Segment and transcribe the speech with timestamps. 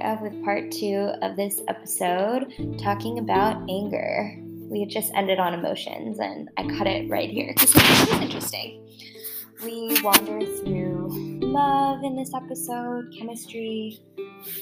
[0.00, 4.36] up with part two of this episode talking about anger.
[4.68, 8.86] We just ended on emotions, and I cut it right here because it interesting.
[9.64, 14.00] We wander through love in this episode, chemistry,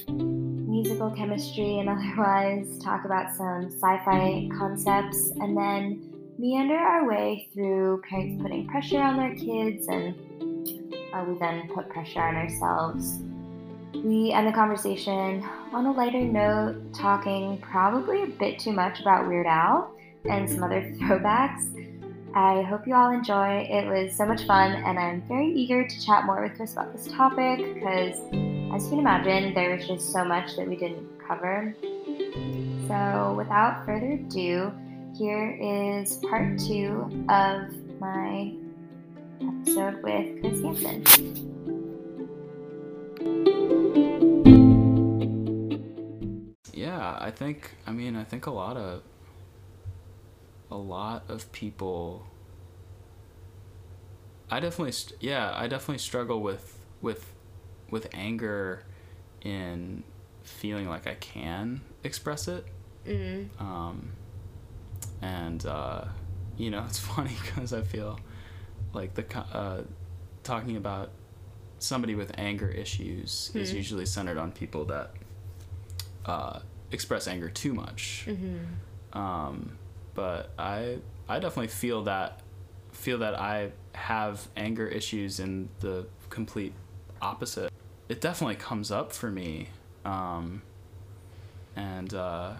[0.07, 7.49] musical chemistry, and otherwise talk about some sci fi concepts, and then meander our way
[7.53, 10.15] through parents putting pressure on their kids, and
[11.13, 13.21] uh, we then put pressure on ourselves
[13.93, 15.43] we end the conversation
[15.73, 19.91] on a lighter note, talking probably a bit too much about Weird Al
[20.25, 21.75] and some other throwbacks.
[22.35, 23.67] I hope you all enjoy.
[23.69, 26.93] It was so much fun, and I'm very eager to chat more with Chris about
[26.93, 28.15] this topic because,
[28.73, 31.75] as you can imagine, there was just so much that we didn't cover.
[32.87, 34.71] So, without further ado,
[35.17, 38.53] here is part two of my
[39.41, 41.49] episode with Chris Hansen.
[47.19, 49.03] I think I mean I think a lot of
[50.71, 52.27] a lot of people
[54.51, 57.33] I definitely yeah, I definitely struggle with with
[57.89, 58.83] with anger
[59.41, 60.03] in
[60.43, 62.65] feeling like I can express it.
[63.05, 63.63] Mm-hmm.
[63.63, 64.11] Um,
[65.21, 66.05] and uh,
[66.57, 68.19] you know, it's funny because I feel
[68.93, 69.83] like the uh,
[70.43, 71.11] talking about
[71.77, 73.59] somebody with anger issues mm-hmm.
[73.59, 75.13] is usually centered on people that
[76.25, 76.59] uh,
[76.91, 78.25] express anger too much.
[78.27, 79.17] Mm-hmm.
[79.17, 79.77] Um,
[80.13, 82.41] but I I definitely feel that
[82.91, 86.73] feel that I have anger issues in the complete
[87.21, 87.71] opposite.
[88.07, 89.69] It definitely comes up for me,
[90.03, 90.61] um,
[91.75, 92.53] and uh,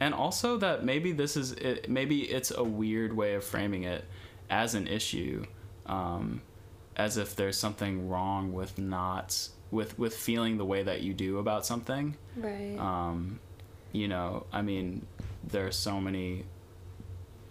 [0.00, 4.04] and also that maybe this is it, maybe it's a weird way of framing it
[4.50, 5.44] as an issue,
[5.86, 6.42] um,
[6.96, 11.38] as if there's something wrong with not with with feeling the way that you do
[11.38, 12.16] about something.
[12.36, 12.76] Right.
[12.78, 13.40] Um,
[13.90, 15.04] you know, I mean,
[15.42, 16.44] there are so many.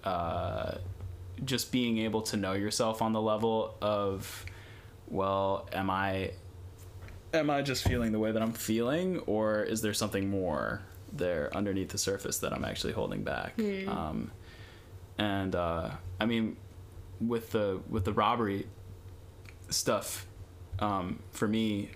[0.05, 0.77] Uh,
[1.43, 4.45] just being able to know yourself on the level of,
[5.07, 6.31] well, am I,
[7.33, 11.49] am I just feeling the way that I'm feeling, or is there something more there
[11.55, 13.57] underneath the surface that I'm actually holding back?
[13.57, 13.87] Mm.
[13.87, 14.31] Um,
[15.17, 15.89] and uh,
[16.19, 16.57] I mean,
[17.19, 18.67] with the with the robbery
[19.69, 20.27] stuff,
[20.79, 21.91] um, for me,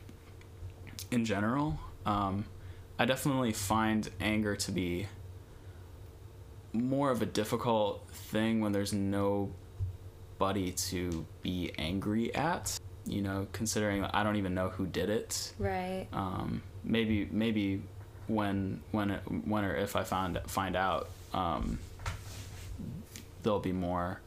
[1.16, 2.46] in general, um,
[3.00, 5.08] I definitely find anger to be
[6.74, 12.78] more of a difficult thing when there's nobody to be angry at.
[13.06, 15.54] You know, considering I don't even know who did it.
[15.58, 16.08] Right.
[16.12, 17.82] Um, maybe maybe
[18.28, 19.12] when when
[19.46, 21.80] when or if I find find out, um,
[23.44, 24.22] there'll be more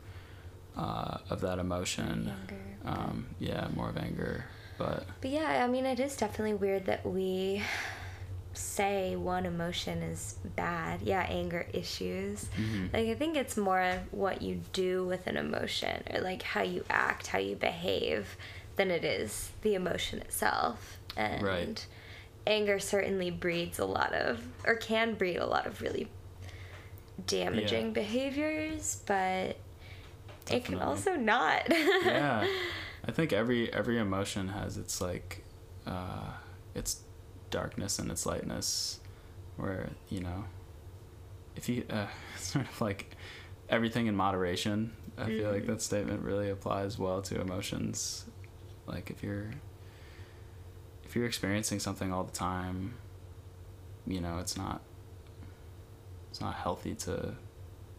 [0.77, 2.33] uh, of that emotion.
[2.85, 4.45] Um, yeah, more of anger.
[4.79, 7.63] But but yeah, I mean, it is definitely weird that we
[8.55, 11.03] say one emotion is bad.
[11.03, 12.49] Yeah, anger issues.
[12.57, 12.87] Mm-hmm.
[12.93, 16.85] Like I think it's more what you do with an emotion or like how you
[16.89, 18.37] act, how you behave
[18.77, 20.99] than it is the emotion itself.
[21.17, 21.87] And right.
[22.47, 26.09] anger certainly breeds a lot of or can breed a lot of really
[27.27, 27.93] damaging yeah.
[27.93, 29.57] behaviors, but
[30.47, 30.57] Definitely.
[30.57, 31.63] it can also not.
[31.71, 32.47] yeah.
[33.19, 35.45] I think every every emotion has its like
[35.89, 36.35] uh,
[36.77, 37.01] its
[37.51, 39.01] darkness and its lightness,
[39.57, 40.45] where you know,
[41.57, 42.07] if you uh,
[42.39, 43.17] sort of like
[43.69, 44.93] everything in moderation.
[45.17, 45.31] I mm-hmm.
[45.31, 45.73] feel like mm-hmm.
[45.73, 48.25] that statement really applies well to emotions.
[48.87, 49.51] Like if you're
[51.03, 52.95] if you're experiencing something all the time,
[54.07, 54.81] you know, it's not
[56.31, 57.35] it's not healthy to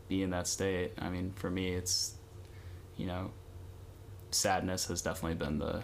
[0.08, 0.94] be in that state.
[0.98, 2.14] I mean, for me, it's
[2.96, 3.32] you know,
[4.32, 5.84] sadness has definitely been the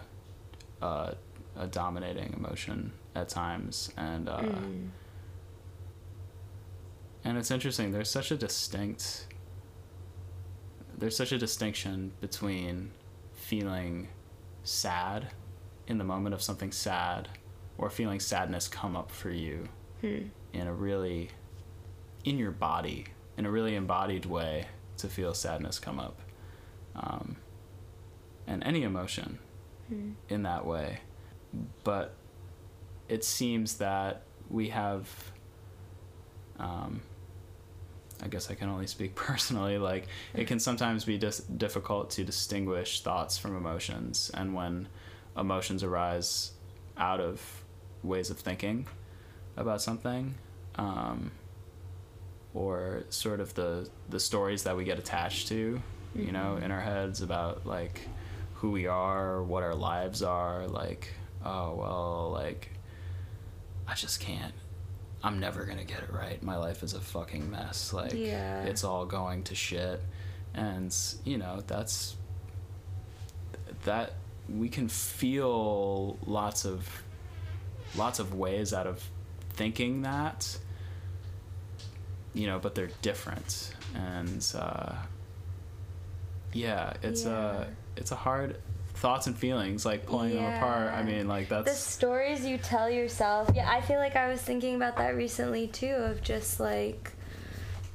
[0.82, 1.14] uh,
[1.58, 4.90] a dominating emotion at times, and uh, mm.
[7.24, 7.92] and it's interesting.
[7.92, 9.28] There's such a distinct
[10.98, 12.92] there's such a distinction between
[13.34, 14.08] feeling
[14.64, 15.28] sad
[15.88, 17.28] in the moment of something sad
[17.78, 19.68] or feeling sadness come up for you
[20.02, 20.20] hmm.
[20.54, 21.30] in a really
[22.24, 23.06] in your body
[23.38, 24.66] in a really embodied way
[24.98, 26.20] to feel sadness come up
[26.96, 27.36] um,
[28.48, 29.40] and any emotion
[29.88, 30.12] hmm.
[30.30, 31.00] in that way.
[31.84, 32.16] But
[33.08, 35.10] it seems that we have,
[36.60, 37.02] um,
[38.22, 42.24] I guess I can only speak personally, like it can sometimes be dis- difficult to
[42.24, 44.32] distinguish thoughts from emotions.
[44.34, 44.88] And when
[45.38, 46.52] emotions arise
[46.98, 47.42] out of
[48.04, 48.88] ways of thinking
[49.58, 50.36] about something,
[50.76, 51.32] um,
[52.54, 55.82] or sort of the, the stories that we get attached to,
[56.16, 56.64] you know, mm-hmm.
[56.64, 58.08] in our heads about like
[58.66, 61.10] who we are, what our lives are, like,
[61.46, 62.72] oh, well, like,
[63.88, 64.56] I just can't.
[65.24, 66.42] I'm never gonna get it right.
[66.42, 67.94] My life is a fucking mess.
[67.94, 68.64] Like Yeah.
[68.64, 70.02] it's all going to shit,
[70.56, 72.16] and you know that's
[73.84, 74.14] that
[74.50, 77.04] we can feel lots of
[77.96, 79.04] lots of ways out of
[79.54, 80.58] thinking that
[82.34, 84.94] you know but they're different and uh,
[86.54, 87.74] yeah it's a Yeah.
[87.98, 88.58] It's a hard
[88.96, 90.94] thoughts and feelings like pulling them apart.
[90.94, 94.42] I mean like that's the stories you tell yourself yeah i feel like i was
[94.42, 97.12] thinking about that recently too of just like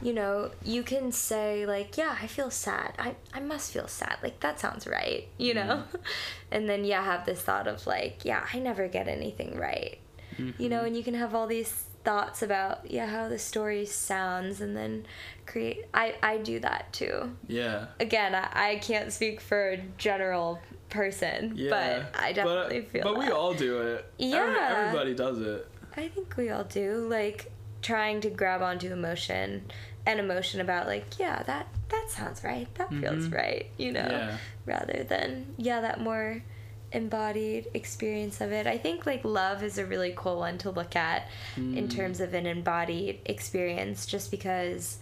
[0.02, 2.93] you know you can say like yeah i feel sad.
[2.99, 4.19] I, I must feel sad.
[4.23, 5.85] Like that sounds right you know?
[5.88, 5.97] Mm-hmm.
[6.53, 9.99] And then yeah have this thought of like yeah i never get anything right.
[10.37, 10.62] Mm-hmm.
[10.62, 14.61] You know and you can have all these thoughts about yeah how the story sounds
[14.61, 15.05] and then
[15.47, 20.61] create i i do that too yeah again i, I can't speak for a general
[20.88, 24.75] person but i definitely feel but we all do it Every- Yeah.
[24.87, 25.67] everybody does it
[25.97, 27.08] I think we all do.
[27.11, 27.50] Like
[27.82, 29.64] trying to grab onto emotion
[30.06, 32.73] and emotion about like, yeah, that that sounds right.
[32.76, 33.35] That feels Mhm.
[33.35, 34.37] right, you know, Yeah.
[34.67, 36.43] rather than yeah, that more
[36.92, 38.66] embodied experience of it.
[38.66, 41.94] I think like love is a really cool one to look at in Mm.
[41.94, 44.98] terms of an embodied experience just because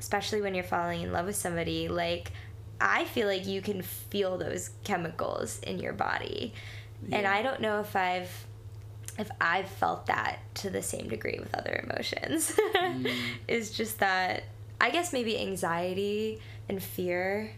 [0.00, 2.32] especially when you're falling in love with somebody, like
[2.80, 6.54] I feel like you can feel those chemicals in your body.
[7.12, 8.46] And I don't know if I've
[9.18, 12.52] if I've felt that to the same degree with other emotions.
[12.74, 13.10] Mm.
[13.48, 14.44] Is just that
[14.80, 17.52] I guess maybe anxiety and fear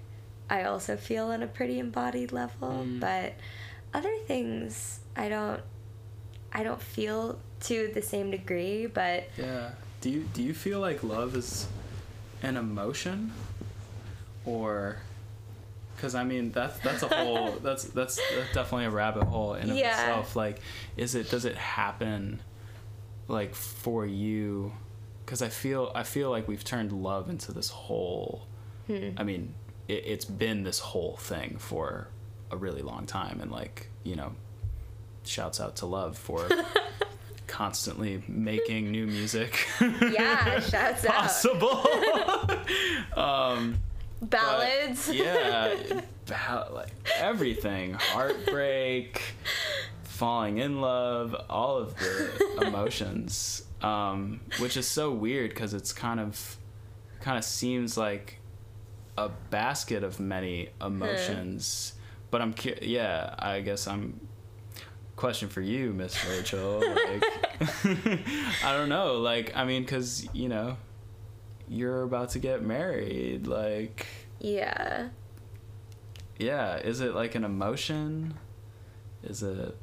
[0.49, 2.99] I also feel on a pretty embodied level, Mm.
[3.01, 3.35] but
[3.95, 5.61] other things I don't
[6.53, 9.71] I don't feel to the same degree, but Yeah.
[10.01, 11.67] Do you do you feel like love is
[12.43, 13.33] an emotion,
[14.45, 14.97] or?
[15.97, 19.71] Because I mean that's that's a whole that's that's that's definitely a rabbit hole in
[19.71, 19.91] of Yeah.
[19.91, 20.35] itself.
[20.37, 20.61] Like,
[20.97, 22.41] is it does it happen,
[23.29, 24.73] like for you?
[25.27, 28.47] Because I feel I feel like we've turned love into this whole.
[28.87, 29.11] hmm.
[29.19, 29.55] I mean,
[29.89, 32.09] it, it's been this whole thing for
[32.51, 34.33] a really long time, and like you know,
[35.25, 36.49] shouts out to love for
[37.47, 39.67] constantly making new music.
[39.81, 41.15] Yeah, shouts out.
[41.15, 41.85] possible.
[43.17, 43.79] um,
[44.21, 45.09] but, ballads.
[45.09, 45.75] yeah,
[46.27, 49.21] ba- like everything, heartbreak,
[50.05, 56.21] falling in love, all of the emotions, um, which is so weird because it's kind
[56.21, 56.59] of,
[57.21, 58.39] kind of seems like
[59.17, 61.95] a basket of many emotions.
[62.31, 64.21] But I'm, cu- yeah, I guess I'm.
[65.17, 66.81] Question for you, Miss Rachel.
[66.81, 67.25] Like,
[68.65, 69.19] I don't know.
[69.19, 70.79] Like, I mean, because you know,
[71.69, 73.47] you're about to get married.
[73.47, 74.07] Like,
[74.39, 75.09] yeah.
[76.39, 78.35] yeah, is it like an emotion?
[79.23, 79.77] Is it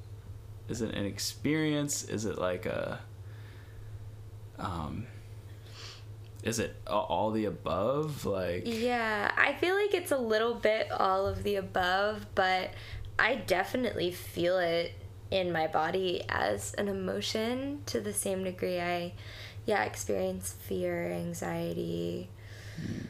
[0.68, 2.04] is it an experience?
[2.04, 3.00] Is it like a
[4.58, 5.06] um
[6.48, 8.26] is it all the above?
[8.26, 12.72] Like Yeah, I feel like it's a little bit all of the above, but
[13.20, 14.94] I definitely feel it
[15.30, 19.14] in my body as an emotion to the same degree I
[19.66, 22.30] yeah, experience fear, anxiety.
[22.78, 23.06] Hmm.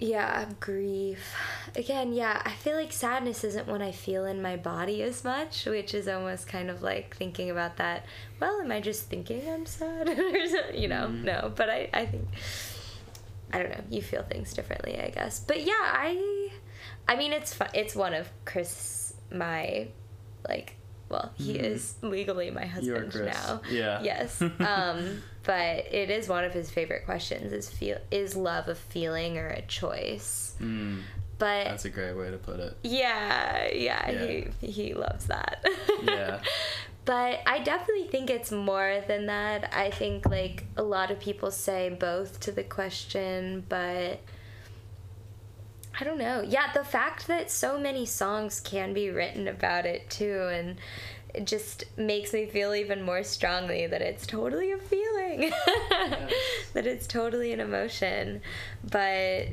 [0.00, 1.34] Yeah, grief.
[1.74, 5.66] Again, yeah, I feel like sadness isn't one I feel in my body as much,
[5.66, 8.06] which is almost kind of like thinking about that.
[8.40, 10.08] Well, am I just thinking I'm sad?
[10.18, 11.24] Or you know, Mm.
[11.24, 12.28] no, but I, I think
[13.52, 13.84] I don't know.
[13.90, 15.40] You feel things differently, I guess.
[15.40, 16.50] But yeah, I,
[17.08, 17.68] I mean, it's fun.
[17.74, 19.88] It's one of Chris, my,
[20.46, 20.76] like,
[21.08, 21.62] well, he Mhm.
[21.62, 23.34] is legally my husband Chris.
[23.34, 23.62] now.
[23.70, 24.00] Yeah.
[24.02, 24.40] Yes.
[24.60, 27.52] Um, but it is one of his favorite questions.
[27.54, 30.54] Is feel is love a feeling or a choice?
[30.60, 31.00] Mm,
[31.38, 32.76] But that's a great way to put it.
[32.82, 34.26] yeah, yeah, Yeah.
[34.60, 35.64] he he loves that.
[36.04, 36.40] Yeah.
[37.06, 39.72] But I definitely think it's more than that.
[39.74, 44.20] I think like a lot of people say both to the question, but
[45.98, 46.42] I don't know.
[46.46, 50.76] Yeah, the fact that so many songs can be written about it too and
[51.34, 55.50] it just makes me feel even more strongly that it's totally a feeling.
[56.72, 58.40] that it's totally an emotion.
[58.90, 59.48] But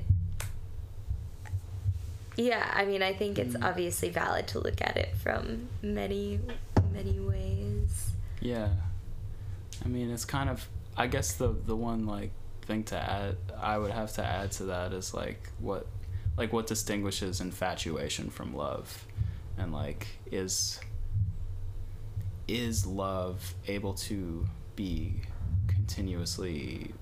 [2.38, 3.64] yeah, I mean, I think it's Mm.
[3.66, 6.40] obviously valid to look at it from many,
[6.92, 8.10] many ways.
[8.42, 8.70] Yeah.
[9.84, 10.68] I mean, it's kind of.
[10.98, 12.32] I guess the the one like
[12.64, 15.86] thing to add, I would have to add to that is like what,
[16.38, 19.06] like what distinguishes infatuation from love,
[19.58, 20.80] and like is.
[22.48, 25.22] Is love able to be
[25.68, 26.94] continuously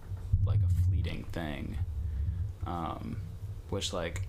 [0.46, 1.78] like a fleeting thing?
[2.66, 3.18] Um,
[3.70, 4.22] which like,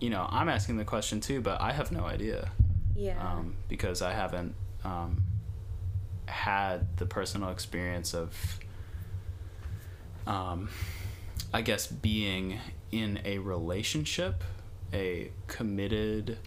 [0.00, 2.50] you know, I'm asking the question too, but I have no idea
[2.94, 3.18] Yeah.
[3.20, 4.54] um, because I haven't
[4.84, 5.22] um,
[6.26, 8.34] had the personal experience of
[10.26, 10.68] um,
[11.52, 12.58] I guess being
[12.90, 14.44] in a relationship,
[14.92, 16.38] a committed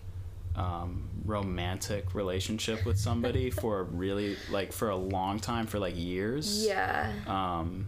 [0.56, 6.66] um, romantic relationship with somebody for really like for a long time for like years.
[6.66, 7.12] Yeah.
[7.28, 7.88] um,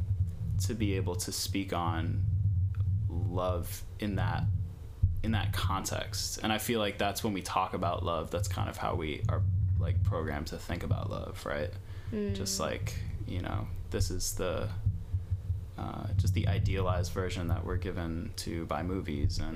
[0.65, 2.23] to be able to speak on
[3.09, 4.43] love in that
[5.23, 6.39] in that context.
[6.43, 9.21] And i feel like that's when we talk about love that's kind of how we
[9.29, 9.41] are
[9.79, 11.69] like programmed to think about love right?
[12.33, 12.95] Just like
[13.27, 14.67] you know this is the
[15.77, 19.55] uh, just the idealized version that we're given to by movies and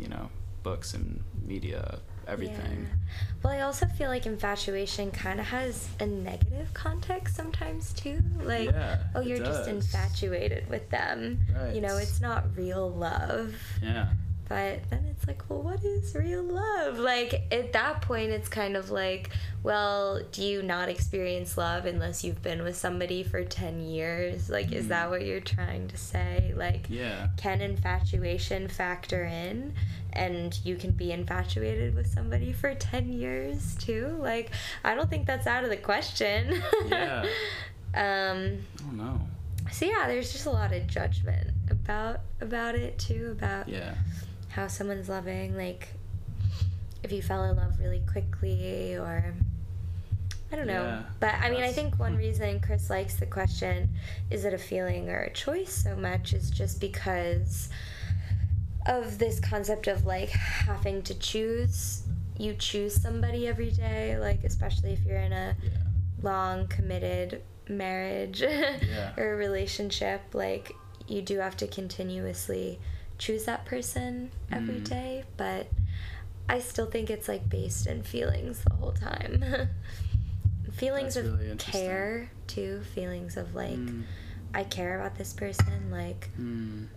[0.00, 0.28] you know
[0.66, 2.56] books and media everything
[2.88, 2.96] Yeah.
[3.42, 8.18] Well, I also feel like infatuation kind of has a negative context sometimes too.
[8.42, 11.38] Like, Yeah, oh, you're just infatuated with them.
[11.72, 13.54] You know, it's not real love.
[13.80, 14.08] yeah
[14.48, 16.98] But then it's like, well, what is real love?
[16.98, 19.30] Like, at that point, it's kind of like,
[19.62, 24.50] well, do you not experience love unless you've been with somebody for 10 years?
[24.50, 26.52] Like, is that what you're trying to say?
[26.56, 26.96] Like, Mm.
[26.98, 29.72] yeah can infatuation factor in
[30.12, 34.50] and you can be infatuated with somebody for 10 years too like
[34.84, 37.22] i don't think that's out of the question Yeah.
[37.94, 39.20] um oh no
[39.70, 43.94] so yeah there's just a lot of judgment about about it too about yeah
[44.56, 45.88] how someone's loving like
[47.02, 49.34] if you fell in love really quickly or
[50.50, 50.84] I don't know.
[50.84, 53.90] Yeah, but I mean, I think one reason Chris likes the question,
[54.30, 57.68] is it a feeling or a choice so much, is just because
[58.86, 62.04] of this concept of like having to choose.
[62.38, 65.70] You choose somebody every day, like, especially if you're in a yeah
[66.22, 68.42] long committed marriage
[69.16, 70.72] or a relationship like
[71.06, 72.78] you do have to continuously
[73.18, 74.84] choose that person every Mm.
[74.88, 75.66] day but
[76.48, 79.42] i still think it's like based in feelings the whole time
[80.72, 84.04] feelings That's of really care too feelings of like Mm.
[84.54, 86.88] i care about this person like Mm.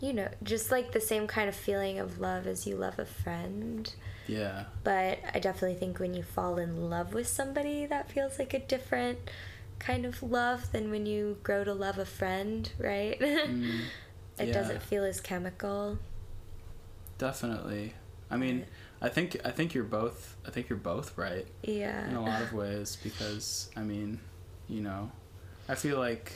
[0.00, 3.04] you know just like the same kind of feeling of love as you love a
[3.06, 3.94] friend
[4.26, 8.54] yeah but I definitely think when you fall in love with somebody, that feels like
[8.54, 9.18] a different
[9.80, 13.20] kind of love than when you grow to love a friend, right?
[14.38, 14.54] It yeah.
[14.54, 15.98] doesn't feel as chemical.
[17.18, 17.94] definitely
[18.30, 18.66] i mean
[19.00, 22.08] i think i think you're both i think you're both right Yeah.
[22.10, 24.20] in a lot of ways because I mean,
[24.68, 25.10] you know,
[25.68, 26.32] I feel like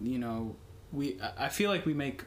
[0.00, 0.54] you know,
[0.92, 2.24] we I- feel like we make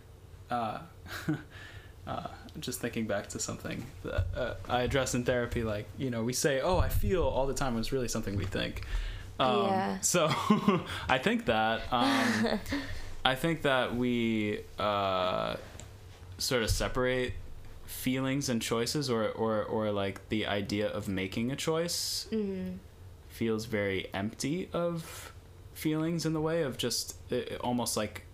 [0.50, 0.80] uh
[2.08, 2.28] uh
[2.60, 6.34] just thinking back to something that uh, I address in therapy like, you know, we
[6.34, 8.84] say, "Oh, I feel" all the time it's really something we think.
[9.40, 10.00] Um, Yeah.
[10.02, 10.28] So
[11.10, 12.60] I think that um
[13.24, 15.56] I think that we uh
[16.38, 17.34] sort of separate
[17.86, 22.72] feelings and choices or, or, or like the idea of making a choice hmm
[23.30, 25.32] feels very empty of
[25.74, 27.16] feelings in the way of just
[27.62, 28.26] almost like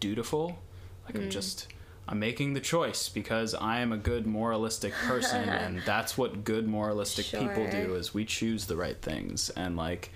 [0.00, 0.58] dutiful.
[1.04, 1.68] Like i'm just
[2.08, 6.66] i'm making the choice because i am a good moralistic person and that's what good
[6.68, 10.10] moralistic people do is we choose the right things and like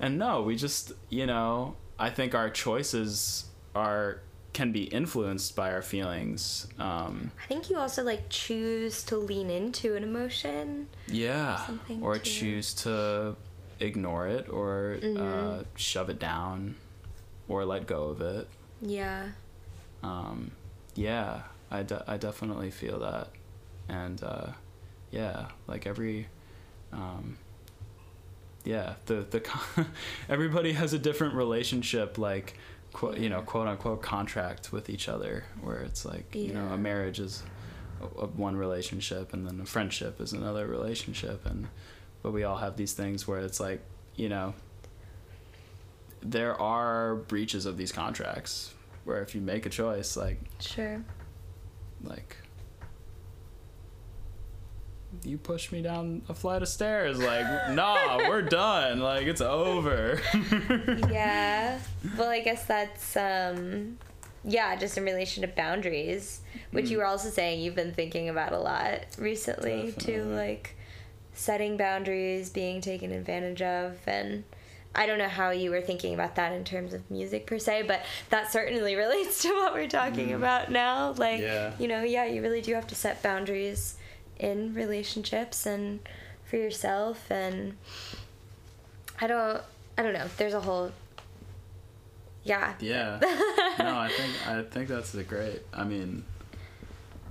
[0.00, 4.20] and no we just you know i think our choices are
[4.52, 9.48] can be influenced by our feelings um I think you also like choose to lean
[9.48, 10.88] into an emotion.
[11.08, 13.36] yeah Something or choose to
[13.80, 15.62] ignore it or uh, Mm-hmm.
[15.76, 16.74] shove it down
[17.48, 18.46] or let go of it
[18.82, 19.28] Yeah.
[20.02, 20.50] um,
[20.94, 23.28] yeah I, de- I definitely feel that
[23.88, 24.48] and uh,
[25.10, 26.28] yeah like every
[26.92, 27.38] um,
[28.64, 29.86] yeah the the con-
[30.28, 32.58] everybody has a different relationship like
[32.92, 36.76] quote you know quote unquote contract with each other where it's like you know a
[36.78, 37.42] marriage is
[38.02, 41.68] a, a one relationship and then a friendship is another relationship and
[42.22, 43.80] but we all have these things where it's like
[44.16, 44.54] you know
[46.20, 51.02] there are breaches of these contracts where if you make a choice like Sure.
[52.04, 52.36] like
[55.24, 60.20] you pushed me down a flight of stairs like nah we're done like it's over
[61.10, 61.78] yeah.
[62.16, 63.98] Well, I guess that's um
[64.44, 66.40] yeah, just in relation to boundaries,
[66.72, 70.34] which you were also saying you've been thinking about a lot recently too, Definitely.
[70.34, 70.76] like
[71.34, 74.42] setting boundaries, being taken advantage of and
[74.94, 77.84] I don't know how you were thinking about that in terms of music per se,
[77.86, 81.12] but that certainly relates to what we're talking about now.
[81.16, 81.72] Like, Yeah.
[81.78, 83.96] you know, yeah, you really do have to set boundaries
[84.42, 86.00] in relationships and
[86.44, 87.76] for yourself and
[89.20, 89.62] I don't
[89.96, 90.28] I don't know.
[90.36, 90.92] There's a whole
[92.44, 92.74] yeah.
[92.80, 93.20] yeah
[93.78, 96.24] no i think i think that's a great i mean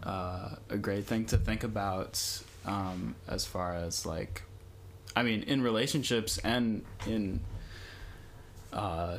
[0.04, 4.42] uh, a great thing to think about um, as far as like
[5.16, 7.42] I mean, in relationships and in
[8.72, 9.18] uh,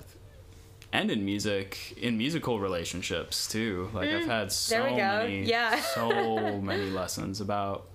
[0.92, 3.88] and in music, in musical relationships too.
[3.94, 5.18] Like I've had so Mm, there we go.
[5.18, 5.80] many, Yeah.
[5.80, 7.86] so many lessons about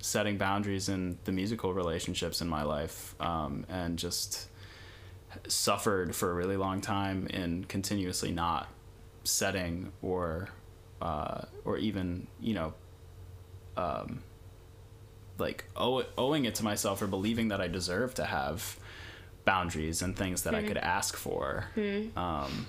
[0.00, 4.48] setting boundaries in the musical relationships in my life, um, and just
[5.48, 8.68] suffered for a really long time in continuously not
[9.24, 10.48] setting or
[11.02, 12.72] uh, or even you know
[13.76, 14.22] um,
[15.38, 18.78] like owe, owing it to myself or believing that I deserve to have
[19.46, 21.64] boundaries and things that I could ask for.
[22.16, 22.66] Um,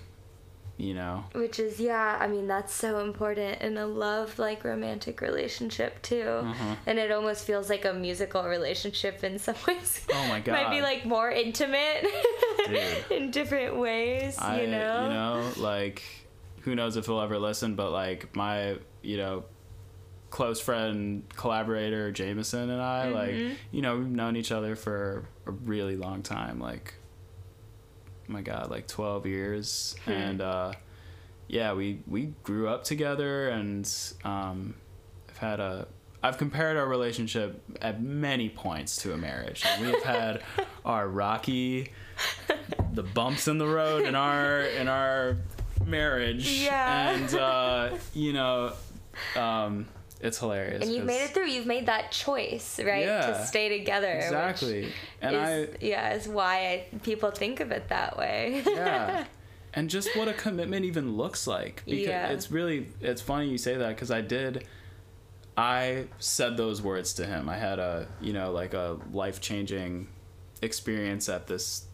[0.77, 5.22] you know, Which is, yeah, I mean, that's so important in a love like romantic
[5.22, 6.24] relationship too.
[6.24, 6.74] Mm-hmm.
[6.86, 10.05] And it almost feels like a musical relationship in some ways.
[10.13, 10.53] Oh my God.
[10.53, 12.05] Might be like more intimate
[13.12, 15.03] in different ways, I you know?
[15.03, 16.03] you know like
[16.62, 19.46] who knows if he'll ever listen, but like my you know
[20.38, 23.15] close friend collaborator Jameson and I Mm-hmm.
[23.50, 26.94] like you know we've known each other for a really long time like
[28.27, 30.12] my god like 12 years Hmm.
[30.12, 30.74] and uh
[31.48, 33.89] yeah we we grew up together and
[34.24, 34.75] um
[35.29, 35.88] i've had a
[36.22, 40.44] i've compared our relationship at many points to a marriage we've had
[40.86, 41.91] our rocky
[42.94, 45.38] the bumps in the road in our in our
[45.86, 47.10] marriage Yeah.
[47.12, 48.74] and uh you know
[49.36, 49.88] um
[50.21, 51.47] it's hilarious and you've made it through.
[51.47, 53.05] You've made that choice, right?
[53.05, 53.27] Yeah.
[53.27, 54.12] To stay together.
[54.12, 58.63] exactly and i yeah, is why I, people think of it that way.
[58.65, 59.25] yeah
[59.74, 62.27] and just what a commitment even looks like because Yeah.
[62.29, 64.65] it's really it's funny you say that because i did
[65.55, 70.07] i said those words to him i had a you know like a life-changing
[70.62, 71.86] experience at this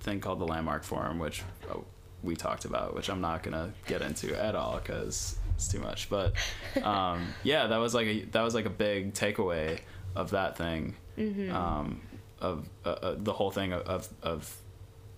[0.00, 1.84] thing called the landmark forum which oh,
[2.22, 6.08] we talked about which i'm not gonna get into at all because it's too much
[6.10, 6.34] but
[6.82, 9.78] um, yeah that was like a that was like a big takeaway
[10.16, 10.94] of that thing
[11.50, 12.00] um,
[12.40, 14.56] of uh, uh, the whole thing of, of, of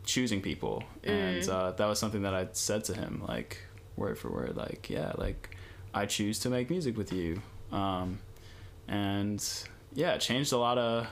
[0.04, 0.82] choosing people.
[1.02, 3.58] And uh, that was something that i said to him like
[3.96, 5.56] word for word like yeah like
[5.94, 7.42] i choose to make music with you.
[7.72, 8.20] Um,
[8.88, 9.42] and
[9.94, 11.06] yeah it changed a lot of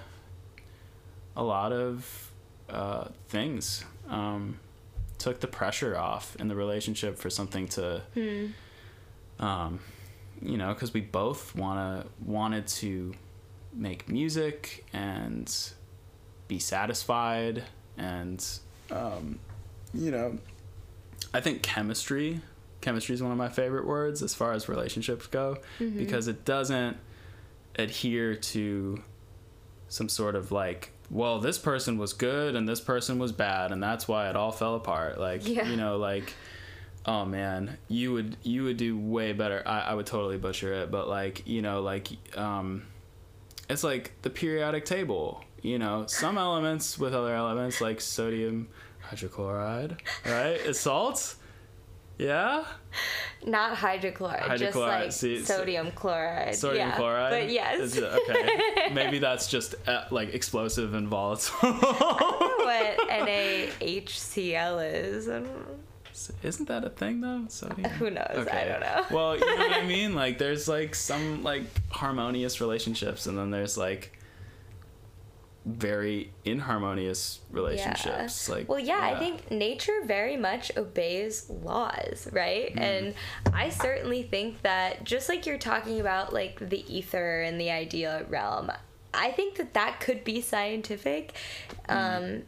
[1.37, 2.31] a lot of
[2.70, 3.85] uh, things.
[4.09, 4.61] Um,
[5.18, 8.03] took the pressure off in the relationship for something to
[9.40, 9.81] um,
[10.42, 13.14] you know because we both wanna wanted to
[13.73, 15.53] make music and
[16.49, 17.64] be satisfied
[17.97, 18.47] and
[18.90, 19.38] um,
[19.92, 20.38] you know
[21.33, 22.40] i think chemistry
[22.81, 26.97] chemistry is one of my favorite words as far as relationships go because it doesn't
[27.79, 29.03] adhere to
[29.88, 33.83] some sort of like well this person was good and this person was bad and
[33.83, 35.68] that's why it all fell apart like Yeah.
[35.68, 36.33] you know like
[37.07, 39.62] oh man you would you would do way better.
[39.67, 42.85] I, I would totally butcher it but like you know like um
[43.69, 46.05] it's like the periodic table you know?
[46.07, 48.69] Some elements with other elements like sodium
[49.11, 50.61] hydrochloride right?
[50.61, 51.37] Is salt?
[52.19, 52.64] Yeah?
[53.45, 56.55] Not hydrochloride, just Hydrochloride, like see, so- sodium chloride.
[56.55, 56.97] sodium yeah.
[56.97, 57.31] chloride?
[57.31, 57.97] But yes.
[57.97, 58.93] It- okay.
[58.93, 61.73] Maybe that's just uh, like explosive and volatile.
[61.73, 65.29] What NaHCl is.
[66.14, 66.48] I don't know.
[66.48, 68.46] isn't that a thing though sodium Who knows?
[68.50, 69.05] I don't know.
[69.11, 73.50] well you know what i mean like there's like some like harmonious relationships and then
[73.50, 74.18] there's like
[75.66, 82.81] very inharmonious relationships like well yeah, i think nature very much obeys laws right Mm.
[82.81, 83.14] and
[83.55, 88.22] i certainly think that just like you're talking about like the ether and the ideal
[88.29, 88.70] realm
[89.14, 91.33] i think that that could be scientific
[91.88, 91.94] Mm.
[92.38, 92.42] um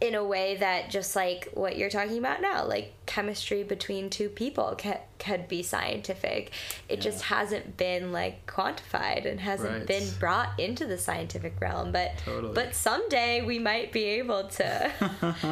[0.00, 4.28] in a way that just like what you're talking about now like chemistry between two
[4.28, 6.52] people ca- could be scientific
[6.88, 9.86] it just hasn't been like quantified and hasn't Right.
[9.86, 12.54] been brought into the scientific realm but Totally.
[12.54, 14.90] but someday we might be able to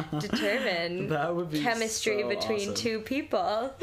[0.19, 2.75] determine That would be chemistry so between awesome.
[2.75, 3.73] two people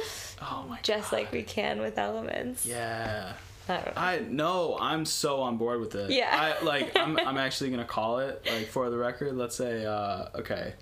[0.41, 1.17] oh my just God.
[1.19, 3.35] like we can with elements yeah
[3.69, 3.93] I don't know.
[4.01, 6.11] I no, I'm so on board with it.
[6.11, 6.55] Yeah.
[6.61, 10.27] I like I'm I'm actually gonna call it, like for the record, let's say, uh,
[10.35, 10.75] okay,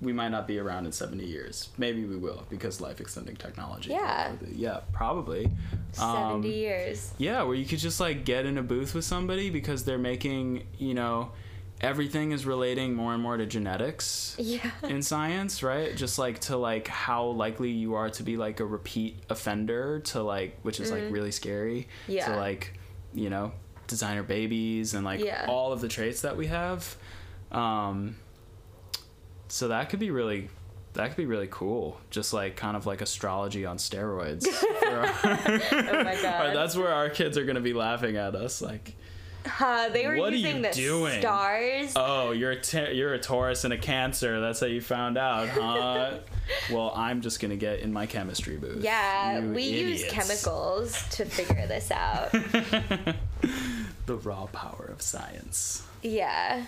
[0.00, 1.68] we might not be around in seventy years.
[1.78, 3.90] Maybe we will because life extending technology.
[3.90, 4.32] Yeah.
[4.52, 5.50] Yeah, probably.
[5.92, 9.50] 70 Um, years yeah, where you could just like get in a booth with somebody
[9.50, 11.30] because they're making, you know,
[11.82, 15.96] everything is relating more and more to genetics yeah in science, right?
[15.96, 20.22] Just like to like how likely you are to be like a repeat offender to
[20.22, 21.88] like which is like really scary.
[22.04, 22.12] Mm-hmm.
[22.12, 22.26] Yeah.
[22.32, 22.78] To like,
[23.12, 23.52] you know,
[23.88, 25.46] designer babies and like Yeah.
[25.48, 26.96] all of the traits that we have.
[27.50, 28.16] Um
[29.48, 30.48] so that could be really
[30.94, 31.98] that could be really cool.
[32.10, 34.46] Just like kind of like astrology on steroids.
[34.86, 38.94] our- oh my god that's where our kids are gonna be laughing at us like
[39.44, 41.20] Huh, they were What are using you the doing?
[41.20, 41.92] stars.
[41.96, 44.40] Oh, you're a you're a Taurus and a Cancer.
[44.40, 46.18] That's how you found out, huh?
[46.70, 48.82] well, I'm just gonna get in my chemistry booth.
[48.84, 52.30] yeah, You we use chemicals to figure this out.
[54.06, 55.82] the raw power of science.
[56.02, 56.66] yeah.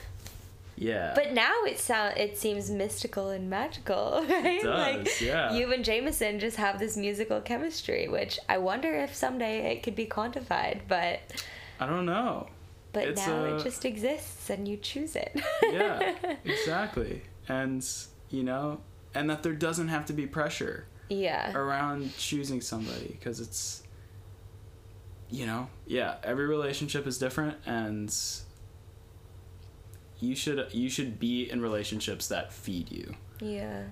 [0.77, 1.13] Yeah.
[1.15, 4.61] But now it sound it seems mystical and magical, right?
[4.61, 5.53] does, like yeah.
[5.55, 9.95] you and Jameson just have this musical chemistry, which I wonder if someday it could
[9.95, 11.21] be quantified, but
[11.79, 12.49] I don't know.
[12.95, 15.39] But It's, now uh, it just exists and you choose it.
[15.63, 17.23] Yeah, exactly.
[17.49, 17.87] And
[18.31, 18.81] you know,
[19.15, 21.53] and that there doesn't have to be pressure yeah.
[21.53, 23.83] around choosing somebody because it's
[25.31, 28.15] you know, yeah, every relationship is different and
[30.21, 33.15] you should you should be in relationships that feed you.
[33.41, 33.83] Yeah.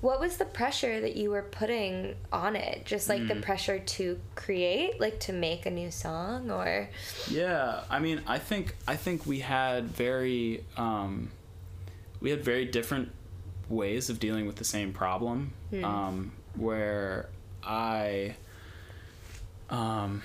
[0.00, 2.84] What was the pressure that you were putting on it?
[2.84, 3.28] Just like Mm.
[3.28, 6.90] the pressure to create, like to make a new song or
[7.28, 11.30] Yeah, I mean, I think I think we had very um,
[12.20, 13.10] we had very different
[13.68, 15.52] ways of dealing with the same problem.
[15.82, 17.28] Um, where
[17.62, 18.34] I,
[19.70, 20.22] um,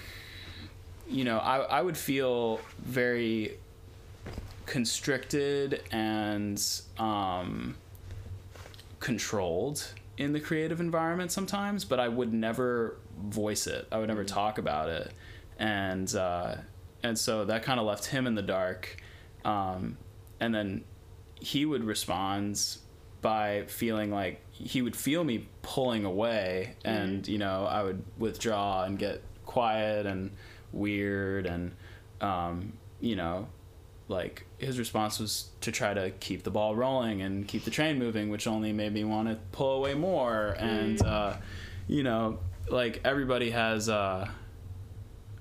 [1.08, 3.58] you know, I I would feel very
[4.66, 6.62] constricted and
[6.98, 7.76] um,
[9.06, 13.88] controlled in the creative environment sometimes, but I would never voice it.
[13.92, 15.12] I would never talk about it,
[15.60, 16.56] and uh,
[17.04, 18.98] and so that kind of left him in the dark.
[19.46, 20.00] Um,
[20.40, 20.86] and then
[21.40, 22.60] he would respond
[23.22, 28.86] by feeling like he would feel me pulling away, and you know I would withdraw
[28.86, 30.32] and get quiet and
[30.72, 31.76] weird, and
[32.22, 33.50] um, you know
[34.08, 37.98] like his response was to try to keep the ball rolling and keep the train
[37.98, 40.56] moving which only made me want to pull away more.
[40.60, 41.38] And uh,
[41.88, 42.40] you know
[42.70, 44.28] like everybody has uh,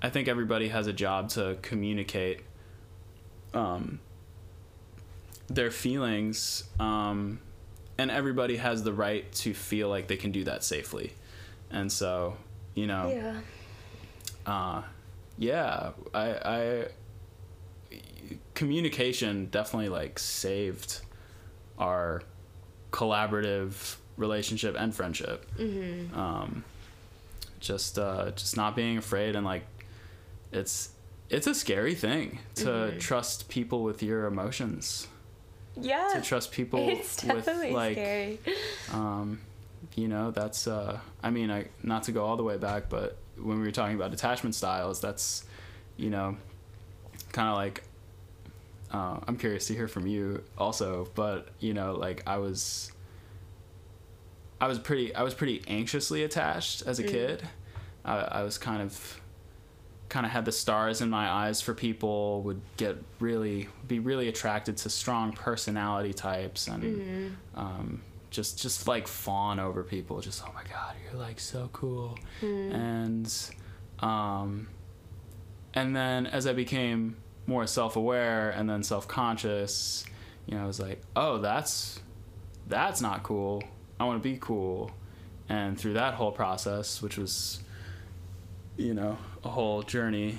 [0.02, 2.40] i think everybody has a job to communicate
[3.54, 4.00] um,
[5.48, 7.38] their feelings um,
[7.98, 11.12] and everybody has the right to feel like they can do that safely.
[11.70, 12.36] And so
[12.74, 13.40] you know Yeah.
[14.52, 14.82] uh,
[15.38, 16.86] yeah, I, I
[18.54, 21.00] communication definitely like saved
[21.78, 22.22] our
[22.90, 25.46] collaborative relationship and friendship.
[25.58, 26.18] Mm-hmm.
[26.18, 26.64] Um,
[27.60, 29.64] just uh, just not being afraid and like
[30.52, 30.90] it's
[31.30, 35.08] it's a scary thing to trust people with your emotions.
[35.76, 36.10] Yeah.
[36.14, 38.38] To trust people it's with definitely like scary.
[38.92, 39.40] um,
[39.96, 43.16] you know that's uh, i mean i not to go all the way back but
[43.36, 45.44] when we were talking about attachment styles that's
[45.96, 46.36] you know
[47.32, 47.82] kind of like
[48.94, 52.92] uh, i'm curious to hear from you also but you know like i was
[54.60, 57.42] i was pretty i was pretty anxiously attached as a kid.
[58.04, 59.20] I, I was kind of
[60.10, 64.28] kind of had the stars in my eyes for people would get really be really
[64.28, 66.84] attracted to strong personality types and
[67.56, 72.16] um, just just like fawn over people just oh my god you're like so cool.
[72.72, 73.32] And
[74.00, 74.68] um,
[75.72, 80.04] and then as i became more self-aware and then self-conscious
[80.46, 82.00] you know i was like oh that's
[82.66, 83.62] that's not cool.
[83.98, 84.90] I want to be cool.
[85.48, 87.60] And through that whole process which was
[88.76, 90.38] you know a whole journey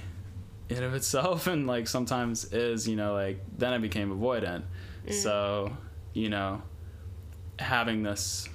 [0.67, 4.63] in of itself and like sometimes is you know like then i became avoidant.
[5.09, 5.77] So
[6.13, 6.63] you know
[7.59, 8.49] having this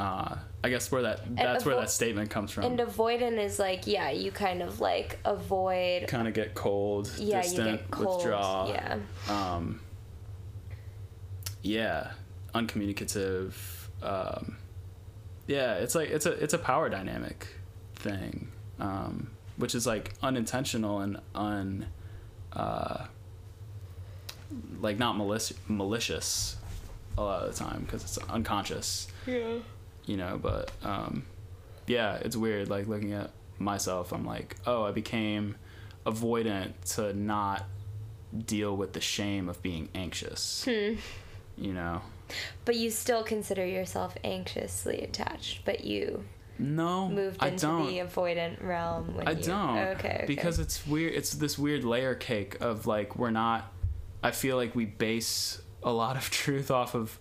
[0.00, 3.86] uh i guess where that that's where that statement comes from And avoidant is like,
[3.86, 6.08] yeah, you kind of like avoid.
[6.08, 8.16] kind of get cold Yeah, distant you get cold.
[8.16, 8.98] withdraw Yeah.
[9.28, 9.80] um
[11.62, 12.10] yeah
[12.54, 13.54] uncommunicative
[14.02, 14.56] um
[15.46, 17.46] yeah it's like it's a it's a power dynamic
[17.96, 18.48] thing
[18.78, 21.86] um which is like unintentional and un
[22.54, 23.04] uh
[24.80, 26.56] like not malicious malicious
[27.16, 29.58] a lot of the time because it's unconscious Yeah.
[30.06, 31.24] You know but um
[31.86, 35.54] yeah it's weird like looking at myself i'm like oh i became
[36.06, 37.64] avoidant to not
[38.46, 40.94] deal with the shame of being anxious Hmm.
[41.56, 42.02] you know
[42.64, 46.24] But you still consider yourself anxiously attached, but you
[46.58, 49.42] no moved i into don't the avoidant realm when I you.
[49.42, 49.76] don't.
[49.78, 50.24] Okay, okay.
[50.26, 51.12] Because it's weird.
[51.14, 53.72] It's this weird layer cake of like we're not.
[54.22, 57.18] I feel like we base a lot of truth off of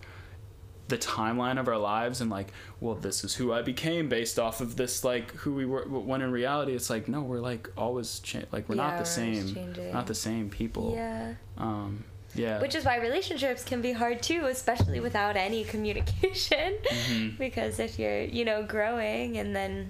[0.90, 4.60] the timeline of our lives and like, well, this is who I became based off
[4.62, 5.84] of this like who we were.
[5.88, 9.06] When in reality, it's like no, we're like always cha- like we're Yeah, not the
[9.06, 9.94] same, changing.
[9.94, 10.94] not the same people.
[10.96, 11.34] Yeah.
[11.58, 12.04] Um.
[12.36, 12.60] Yeah.
[12.60, 16.74] Which is why relationships can be hard too, especially without any communication.
[16.84, 17.36] Mm-hmm.
[17.40, 19.90] because if you're, you know, growing and then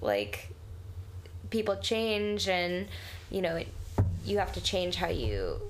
[0.00, 0.48] like
[1.50, 2.86] people change and,
[3.30, 3.68] you know, it,
[4.24, 5.60] you have to change how you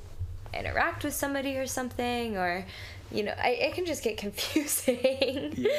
[0.55, 2.65] interact with somebody or something or
[3.13, 5.71] you know I, it can just get confusing Yeah.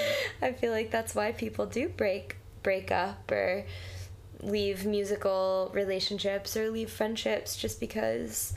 [0.41, 3.65] i feel like that's why people do break break up or
[4.41, 8.53] leave musical relationships or leave friendships just because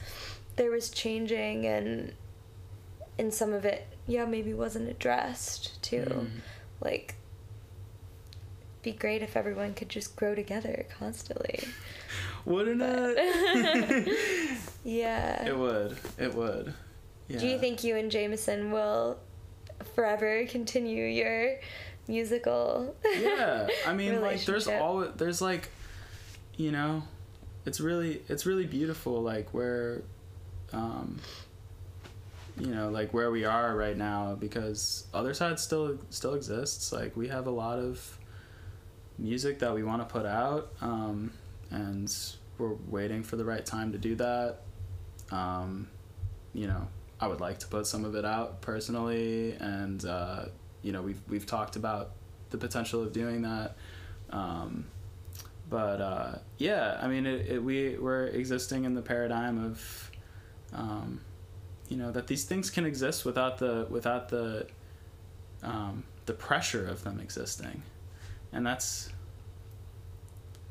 [0.57, 2.13] there was changing and
[3.19, 6.29] and some of it yeah maybe wasn't addressed too Mm.
[6.81, 7.15] like
[8.83, 11.61] be great if everyone could just grow together constantly
[12.47, 14.59] Wouldn't it?
[14.85, 15.97] yeah it would.
[16.19, 16.73] It would.
[17.31, 17.39] Yeah.
[17.39, 19.19] do you think you and jameson will
[19.95, 21.57] forever continue your
[22.09, 25.71] musical yeah i mean like there's all there's like
[26.57, 27.03] you know
[27.65, 30.03] it's really it's really beautiful like where
[30.73, 31.21] um
[32.59, 36.93] you know like where we are right now because other side still still exists.
[36.93, 38.19] Like we have a lot of
[39.19, 41.33] music that we want to put out um
[41.71, 42.13] and
[42.59, 44.61] we're waiting for the right time to do that.
[45.31, 45.89] Um
[46.53, 46.87] you know
[47.21, 50.45] i would like to put some of it out personally and uh
[50.83, 52.13] you know we've we've talked about
[52.51, 53.77] the potential of doing that.
[54.31, 54.87] Um
[55.69, 60.11] but uh yeah i mean it, it we we're existing in the paradigm of
[60.73, 61.21] um
[61.89, 64.67] you know that these things can exist without the without the
[65.63, 67.83] um the pressure of them existing.
[68.53, 69.11] And that's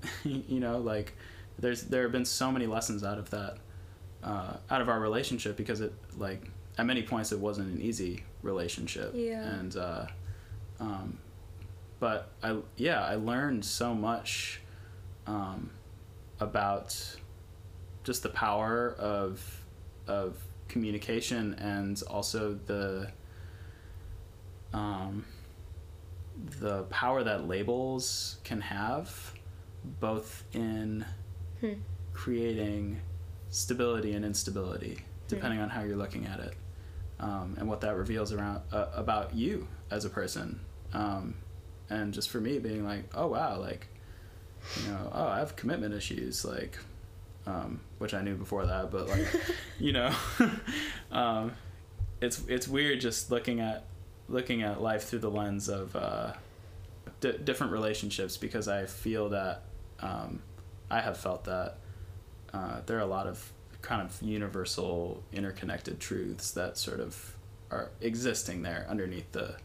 [0.23, 1.13] you know like
[1.59, 3.57] there's there have been so many lessons out of that
[4.23, 6.41] uh, out of our relationship because it like
[6.77, 9.43] at many points it wasn't an easy relationship Yeah.
[9.43, 10.05] and uh,
[10.79, 11.17] um,
[11.99, 14.61] but I yeah I learned so much
[15.27, 15.69] um,
[16.39, 17.15] about
[18.03, 19.41] just the power of
[20.07, 23.11] of communication and also the
[24.73, 25.25] um,
[26.59, 29.33] the power that labels can have
[29.99, 31.05] both in
[31.61, 31.73] Hmm.
[32.13, 33.01] creating
[33.49, 36.55] stability and instability depending on how you're looking at it
[37.19, 40.59] um, and what that reveals around uh, about you as a person.
[40.93, 41.35] Um,
[41.89, 43.87] and just for me being like oh wow like
[44.83, 46.77] you know oh i have commitment issues like
[47.47, 49.25] um, which i knew before that but like
[49.79, 50.13] you know
[51.11, 51.51] um,
[52.21, 53.85] it's it's weird just looking at
[54.27, 56.33] looking at life through the lens of uh,
[57.21, 59.63] d- different relationships because i feel that
[60.01, 60.41] um,
[60.91, 61.77] i have felt that
[62.53, 67.35] uh, there are a lot of kind of universal interconnected truths that sort of
[67.71, 69.55] are existing there underneath the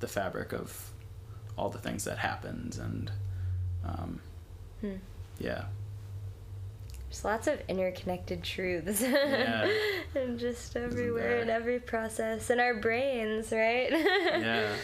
[0.00, 0.90] the fabric of
[1.56, 3.10] all the things that happened and
[3.84, 4.20] um,
[4.80, 4.96] Hmm.
[5.38, 5.64] yeah
[7.08, 9.00] There's lots of interconnected truths.
[9.02, 9.70] Yeah.
[10.14, 13.90] and just everywhere in every process in our brains, right?
[13.92, 14.74] yeah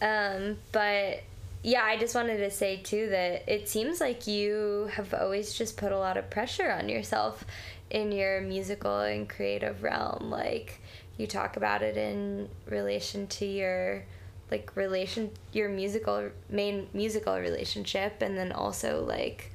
[0.00, 1.22] Um, but
[1.62, 5.76] yeah, I just wanted to say too that it seems like you have always just
[5.76, 7.44] put a lot of pressure on yourself
[7.90, 10.30] in your musical and creative realm.
[10.30, 10.80] Like
[11.18, 14.04] you talk about it in relation to your
[14.50, 19.50] like relation your musical main musical relationship and then also like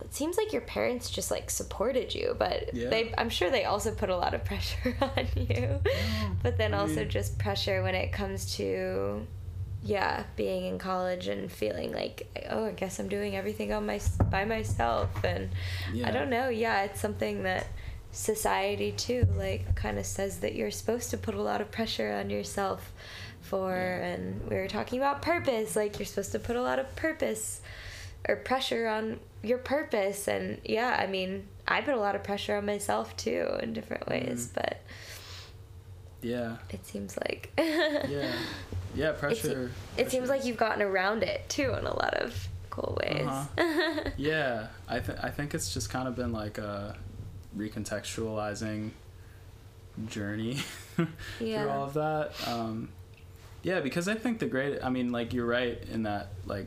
[0.00, 2.88] it seems like your parents just like supported you but Yeah.
[2.88, 5.80] they i'm sure they also put a lot of pressure on you
[6.42, 9.26] but then I also mean- just pressure when it comes to
[9.82, 13.98] yeah being in college and feeling like oh i guess i'm doing everything on my
[14.30, 15.48] by myself and
[16.04, 16.48] i don't know.
[16.50, 17.66] Yeah it's something that
[18.12, 22.12] society too like kind of says that you're supposed to put a lot of pressure
[22.12, 22.92] on yourself
[23.40, 26.94] for and we were talking about purpose like you're supposed to put a lot of
[26.96, 27.60] purpose
[28.28, 32.56] or pressure on your purpose and yeah i mean i put a lot of pressure
[32.56, 34.54] on myself too in different ways Mhm.
[34.54, 34.80] but
[36.20, 36.56] yeah.
[36.68, 38.32] it seems like yeah
[38.94, 42.48] yeah it, pressure it seems like you've gotten around it too in a lot of
[42.70, 43.26] cool ways.
[43.26, 44.10] Uh-huh.
[44.16, 46.96] yeah i think i think it's just kind of been like a
[47.56, 48.90] recontextualizing
[50.08, 50.58] journey
[51.40, 51.62] Yeah.
[51.62, 52.32] through all of that.
[52.48, 52.88] Um
[53.62, 56.66] yeah because i think the great i mean like you're right in that like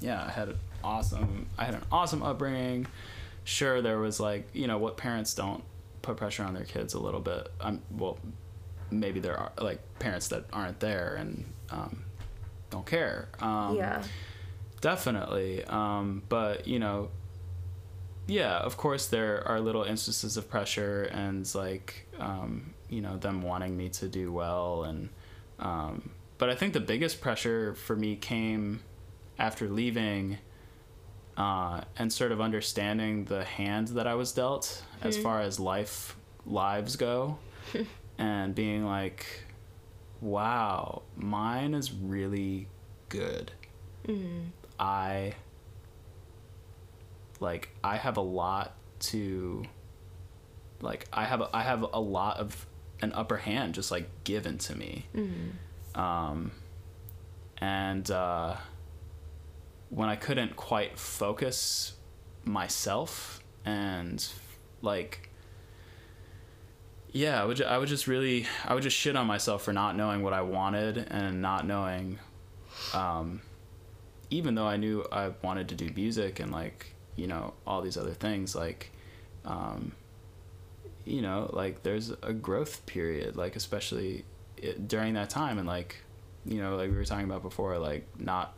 [0.00, 2.86] yeah i had an awesome i had an awesome upbringing.
[3.44, 5.62] Sure there was like you know what parents don't
[6.00, 7.48] put pressure on their kids a little bit.
[7.60, 8.18] I'm well
[9.00, 12.04] maybe there are like parents that aren't there and um
[12.70, 14.02] don't care um yeah
[14.82, 15.64] Definitely.
[15.64, 17.08] Um, but, you know,
[18.26, 23.42] yeah, of course, there are little instances of pressure and, like, um, you know, them
[23.42, 24.82] wanting me to do well.
[24.82, 25.08] And,
[25.60, 28.80] um, but I think the biggest pressure for me came
[29.38, 30.38] after leaving
[31.36, 36.16] uh, and sort of understanding the hand that I was dealt as far as life
[36.44, 37.38] lives go
[38.18, 39.26] and being like,
[40.20, 42.68] wow, mine is really
[43.08, 43.52] good.
[44.06, 44.46] mm.
[44.78, 45.34] I
[47.40, 49.64] like I have a lot to
[50.80, 52.66] like I have a, I have a lot of
[53.00, 55.06] an upper hand just like given to me.
[55.94, 56.52] Um,
[57.58, 58.56] and uh,
[59.90, 61.94] when I couldn't quite focus
[62.44, 64.26] myself and
[64.80, 65.30] like
[67.12, 69.96] yeah, I would I would just really I would just shit on myself for not
[69.96, 72.18] knowing what I wanted and not knowing
[72.94, 73.42] um
[74.30, 77.98] even though I knew I wanted to do music and like, you know, all these
[77.98, 78.90] other things like
[79.44, 79.92] um
[81.04, 84.24] you know, like there's a growth period like especially
[84.56, 85.96] it, during that time and like
[86.46, 88.56] you know, like we were talking about before like not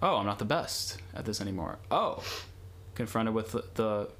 [0.00, 1.78] oh, I'm not the best at this anymore.
[1.90, 2.22] Oh,
[2.94, 4.10] confronted with the, the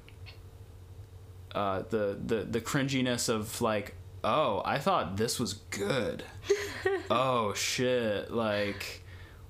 [1.55, 6.23] uh, the the the cringiness of like, oh, I thought this was good.
[7.09, 8.31] oh shit!
[8.31, 9.03] Like,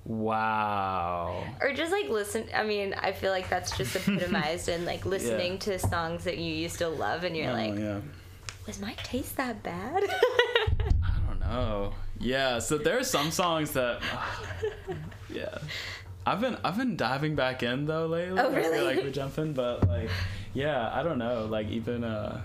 [0.05, 1.43] wow.
[1.61, 2.45] Or just like listen.
[2.55, 6.53] I mean, I feel like that's just epitomized in like listening to songs that you
[6.53, 7.99] used to love, and you're Oh, like, yeah.
[8.67, 10.03] was my taste that bad?
[11.03, 11.93] I don't know.
[12.19, 14.01] Yeah, so there are some songs that,
[15.29, 15.57] yeah.
[16.25, 18.39] I've been I've been diving back in though lately.
[18.39, 20.09] Oh, I feel like we're jumping, but like,
[20.53, 21.45] yeah, I don't know.
[21.45, 22.41] Like even uh,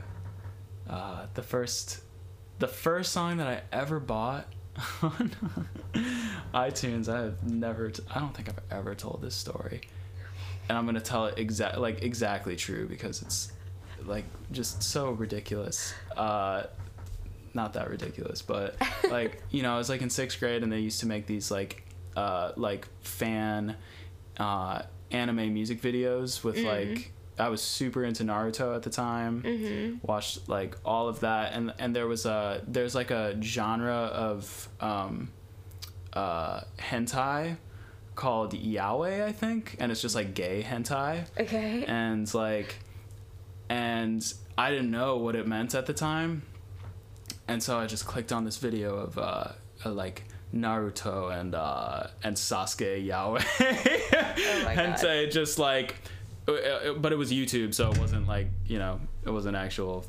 [0.89, 2.01] uh, the first,
[2.59, 4.47] the first song that I ever bought
[5.03, 5.31] on
[6.55, 7.09] iTunes.
[7.09, 7.91] I have never.
[7.91, 9.83] T- I don't think I've ever told this story,
[10.69, 13.53] and I'm gonna tell it exact like exactly true because it's
[14.05, 15.95] like just so ridiculous.
[16.17, 16.65] Uh,
[17.55, 18.77] not that ridiculous, but
[19.11, 21.51] like you know, I was like in sixth grade, and they used to make these
[21.51, 21.84] like
[22.17, 23.77] uh, like fan
[24.39, 29.43] uh, anime music videos with like I was super into Naruto at the time.
[29.43, 30.07] Mm-hmm.
[30.07, 34.69] Watched like all of that, and and there was a there's like a genre of
[34.81, 35.31] um,
[36.13, 37.57] uh, hentai
[38.15, 41.85] called yaoi, I think, and it's just like gay hentai okay.
[41.87, 42.77] and like
[43.69, 46.43] and I didn't know what it meant at the time.
[47.49, 49.49] And so I just clicked on this video of uh,
[49.85, 50.25] uh, like
[50.55, 53.45] Naruto and uh, and Sasuke Yaoi.
[53.61, 54.99] Oh my and God.
[54.99, 55.97] so just like
[56.47, 60.05] uh, uh, but it was YouTube so it wasn't like, you know, it wasn't actual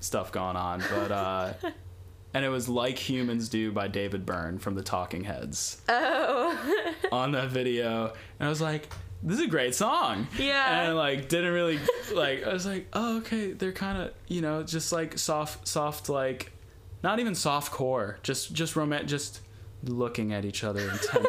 [0.00, 1.52] stuff going on, but uh
[2.34, 6.58] and it was Like Humans Do by David Byrne from the Talking Heads Oh.
[7.12, 8.88] on that video and I was like
[9.22, 10.82] this is a great song Yeah.
[10.88, 11.78] and like didn't really
[12.14, 16.08] like I was like oh okay they're kind of you know just like soft soft
[16.08, 16.52] like
[17.02, 19.40] not even soft core just just romantic just
[19.88, 21.26] looking at each other intensely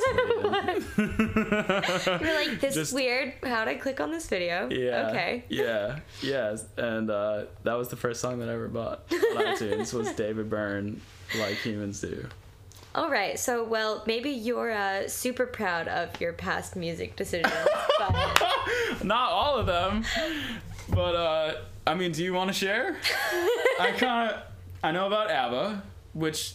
[0.97, 3.33] You're like this Just- weird.
[3.43, 4.67] How'd I click on this video?
[4.71, 5.43] yeah Okay.
[5.49, 9.17] yeah yes and uh, that was the first song that I ever bought on
[9.55, 11.01] iTunes was David Byrne
[11.39, 12.27] like humans do
[12.95, 13.37] All right.
[13.37, 17.53] So, well, maybe you're uh, super proud of your past music decisions,
[17.99, 18.13] but
[19.03, 20.03] not all of them
[20.89, 21.53] but uh
[21.85, 22.95] i mean do you want to share
[23.77, 24.41] i kind of
[24.81, 26.53] i know about abba which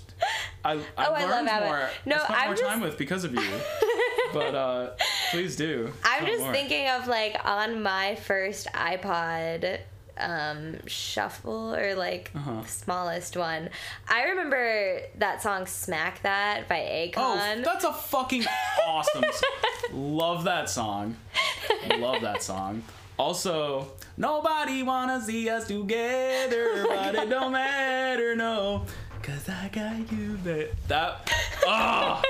[0.64, 1.66] i i Oh, I learned love ABBA.
[1.66, 3.51] more No, I spent I'm more just- time with because of you
[4.33, 4.90] but uh
[5.31, 6.53] please do I'm just more.
[6.53, 9.81] thinking of like on my first iPod
[10.18, 12.62] um shuffle or like Uh-huh.
[12.66, 13.70] smallest one.
[14.09, 18.44] I remember that song Smack That by oh that's a fucking
[18.87, 19.25] awesome
[19.92, 21.16] love that song
[21.98, 22.83] love that song
[23.18, 28.85] also nobody wanna see us together but it don't matter no
[29.23, 30.69] cause i got you babe.
[30.89, 31.31] that
[31.67, 32.21] oh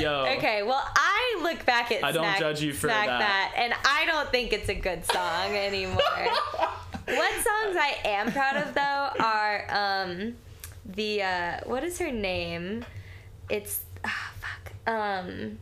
[0.00, 3.52] yo Okay, well, I look back at I don't Smack, judge you for Smack that.
[3.56, 5.96] and I don't think it's a good song anymore.
[7.06, 10.34] what songs I am proud of though are um
[10.86, 12.84] the uh what is her name?
[13.50, 14.72] It's ah fuck.
[14.92, 15.58] Um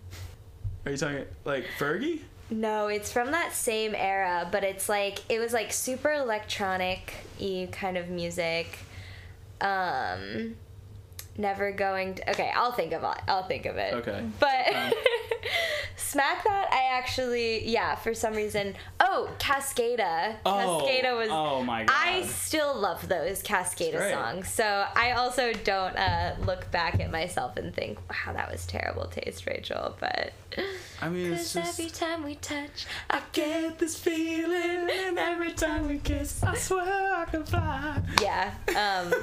[0.86, 2.20] Are you talking like Fergie?
[2.50, 7.68] no, it's from that same era, but it's like it was like super electronic y
[7.72, 8.78] kind of music.
[9.60, 10.56] Um
[11.36, 13.22] never going to Okay, I'll think of it.
[13.28, 13.94] I'll think of it.
[13.94, 14.24] Okay.
[14.38, 14.92] But Um,
[16.10, 20.34] Smack That I actually yeah, for some reason Oh, Cascada.
[20.44, 21.96] Oh, Cascada was oh my God.
[21.96, 24.48] I still love those Cascada songs.
[24.48, 29.06] So I also don't uh, look back at myself and think, wow, that was terrible
[29.06, 29.96] taste, Rachel.
[30.00, 30.32] But
[31.00, 35.86] I mean, it's just every time we touch, I get this feeling, and every time
[35.86, 38.02] we kiss, I swear I can fly.
[38.20, 39.14] yeah, um,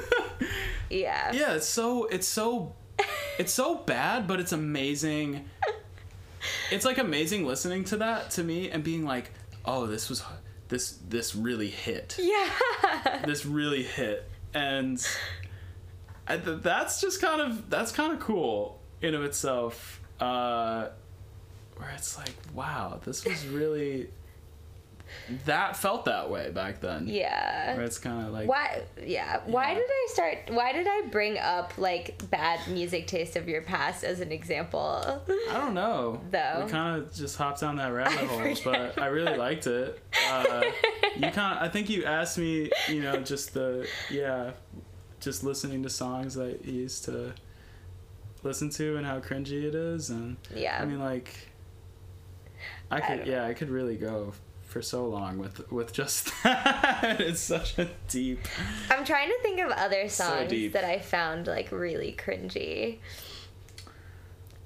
[0.89, 2.75] yeah, yeah, it's so it's so
[3.37, 5.49] it's so bad, but it's amazing.
[6.71, 9.31] It's like amazing listening to that to me and being like,
[9.65, 10.23] oh, this was
[10.67, 12.17] this this really hit.
[12.19, 12.49] yeah.
[13.25, 15.05] this really hit and
[16.27, 20.89] I, th- that's just kind of that's kind of cool in of itself uh
[21.77, 24.09] where it's like wow this was really
[25.45, 27.07] that felt that way back then.
[27.07, 27.75] Yeah.
[27.75, 28.81] Where it's kind of like Why?
[29.03, 29.41] Yeah.
[29.45, 29.75] Why Yeah.
[29.75, 30.37] did I start?
[30.49, 35.21] Why did I bring up like bad music taste of your past as an example?
[35.49, 36.21] I don't know.
[36.31, 36.63] Though.
[36.65, 39.99] we kind of just hopped down that rabbit I hole, but I really liked it.
[40.29, 40.63] Uh,
[41.15, 44.51] you kind of, I think you asked me, you know, just the yeah,
[45.19, 47.33] just listening to songs that you used to
[48.43, 50.79] listen to and how cringy it is, and Yeah.
[50.81, 51.33] I mean like,
[52.91, 54.33] I I could don't yeah, I could really go
[54.67, 57.19] for so long with with just that.
[57.21, 58.39] it's such a deep.
[58.91, 60.73] I'm trying to think of other songs deep.
[60.73, 62.99] that I found like really cringy.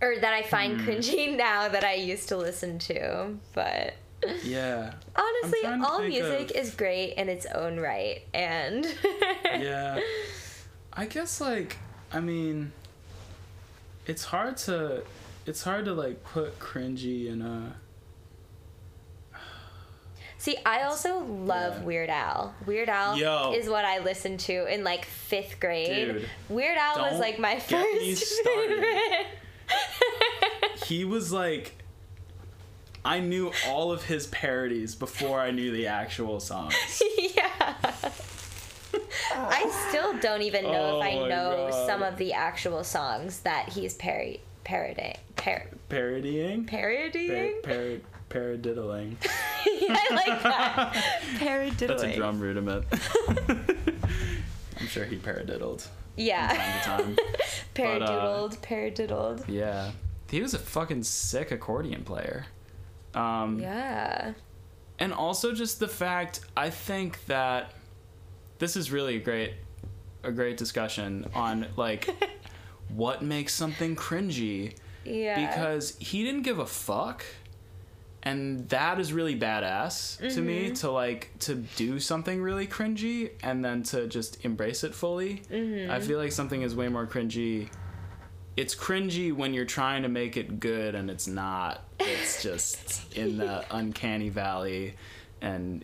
[0.02, 0.90] Or that I find Hmm.
[0.90, 3.38] cringy now that I used to listen to.
[3.54, 3.94] But
[4.44, 4.94] Yeah.
[5.16, 8.22] honestly, all music of- is great in its own right.
[8.34, 8.86] And
[9.60, 10.00] yeah
[10.94, 11.78] i guess like
[12.14, 12.72] i mean
[14.06, 15.02] it's hard to
[15.46, 17.76] it's hard to like put cringy in a
[20.42, 21.84] See, I also love Yeah.
[21.86, 22.56] Weird Al.
[22.66, 23.54] Weird Al Yo.
[23.54, 26.08] is what I listened to in like fifth grade.
[26.14, 29.28] Dude, Weird Al was like my first favorite.
[30.88, 31.76] he was like
[33.06, 37.76] i knew all of his parodies before i knew the actual songs yeah.
[39.34, 41.88] I still don't even know if Oh I know God.
[41.88, 45.16] some of the actual songs that he's parody parodying.
[45.38, 47.62] Par- parodying Par- parodying?
[47.64, 49.16] par- paradiddling
[49.66, 50.94] I like that.
[51.38, 51.78] Paradiddling.
[51.88, 52.86] that's a drum rudiment
[54.80, 56.50] i'm sure he paradiddled Yeah.
[56.84, 57.28] from time to time
[57.74, 59.44] But, uh, Paradiddled, paradiddled.
[59.48, 59.92] yeah
[60.30, 62.46] he was a fucking sick accordion player
[63.14, 64.34] um Yeah.
[65.00, 67.74] and also just the fact I think that
[68.60, 69.54] this is really a great
[70.24, 72.08] a great discussion on like
[72.90, 75.48] what makes something cringy Yeah.
[75.50, 77.26] because he didn't give a fuck
[78.24, 80.46] and that is really badass to Mm-hmm.
[80.46, 85.42] me to like to do something really cringy and then to just embrace it fully
[85.52, 85.92] Mm-hmm.
[85.92, 87.70] i feel like something is way more cringy
[88.58, 93.38] it's cringy when you're trying to make it good and it's not it's just in
[93.38, 94.96] the uncanny valley
[95.42, 95.84] and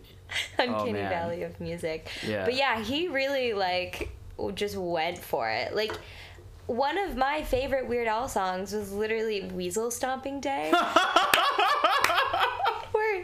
[0.58, 1.08] Uncanny Oh.
[1.08, 2.10] Valley of music.
[2.26, 2.44] Yeah.
[2.44, 4.10] But yeah, he really like
[4.54, 5.74] just went for it.
[5.74, 5.92] Like
[6.68, 10.70] one of my favorite Weird Al songs was literally Weasel Stomping Day.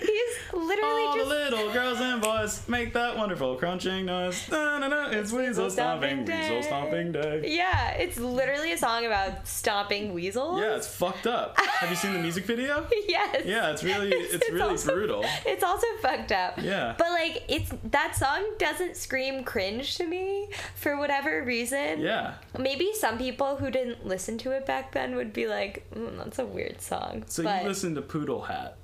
[0.01, 4.78] he's literally all just the little girls and boys make that wonderful crunching noise na,
[4.78, 10.12] na, na, it's weasel stomping weasel stomping day Yeah, it's literally a song about stomping
[10.14, 10.61] weasels.
[10.61, 13.45] yeah it's fucked up have you seen the music video yes.
[13.45, 15.24] Yeah, it's really it's, really also- brutal.
[15.47, 16.59] It's also fucked up.
[16.61, 16.95] Yeah.
[16.97, 22.01] But like it's that song doesn't scream cringe to me for whatever reason.
[22.01, 22.35] Yeah.
[22.59, 26.39] Maybe some people who didn't listen to it back then would be like, mm, "That's
[26.39, 28.76] a weird song." So but you listened to Poodle Hat.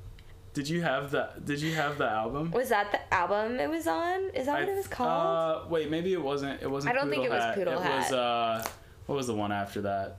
[0.53, 1.45] Did you have that?
[1.45, 2.51] Did you have the album?
[2.51, 4.31] was that the album it was on?
[4.35, 5.65] Is that what it was called?
[5.67, 6.61] Uh, wait, maybe it wasn't.
[6.63, 6.95] It wasn't.
[6.95, 7.55] I don't think Poodle it was Hat.
[7.55, 8.69] Poodle It was uh,
[9.07, 10.17] what was the one after that?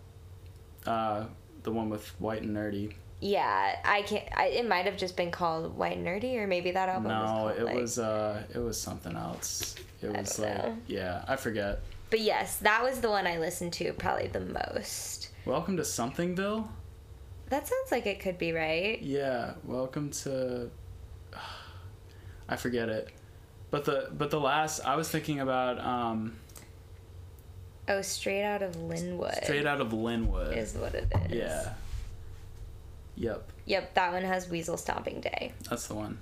[0.86, 1.26] Uh,
[1.64, 2.94] the one with White and Nerdy.
[3.20, 4.24] yeah, I can't.
[4.36, 7.30] I, it might have just been called White and Nerdy, or maybe that album was
[7.30, 7.52] No, called.
[7.58, 9.76] it like- was uh, it was something else.
[10.02, 10.78] It I was don't like know.
[10.88, 11.82] yeah, I forget.
[12.10, 15.30] But yes, that was the one I listened to probably the most.
[15.46, 16.68] Welcome to Somethingville.
[17.52, 19.00] That sounds like it could be right.
[19.02, 20.70] Yeah, welcome to.
[22.50, 23.10] I forget it,
[23.70, 26.38] but the but the last I was thinking about um,
[27.88, 29.44] Oh, straight out of Lynwood.
[29.44, 30.56] straight out of Lynwood.
[30.58, 31.32] is what it is.
[31.32, 31.74] Yeah.
[33.18, 35.52] Yep, Yep, that one has Weasel Stomping Day.
[35.70, 36.18] that's the one.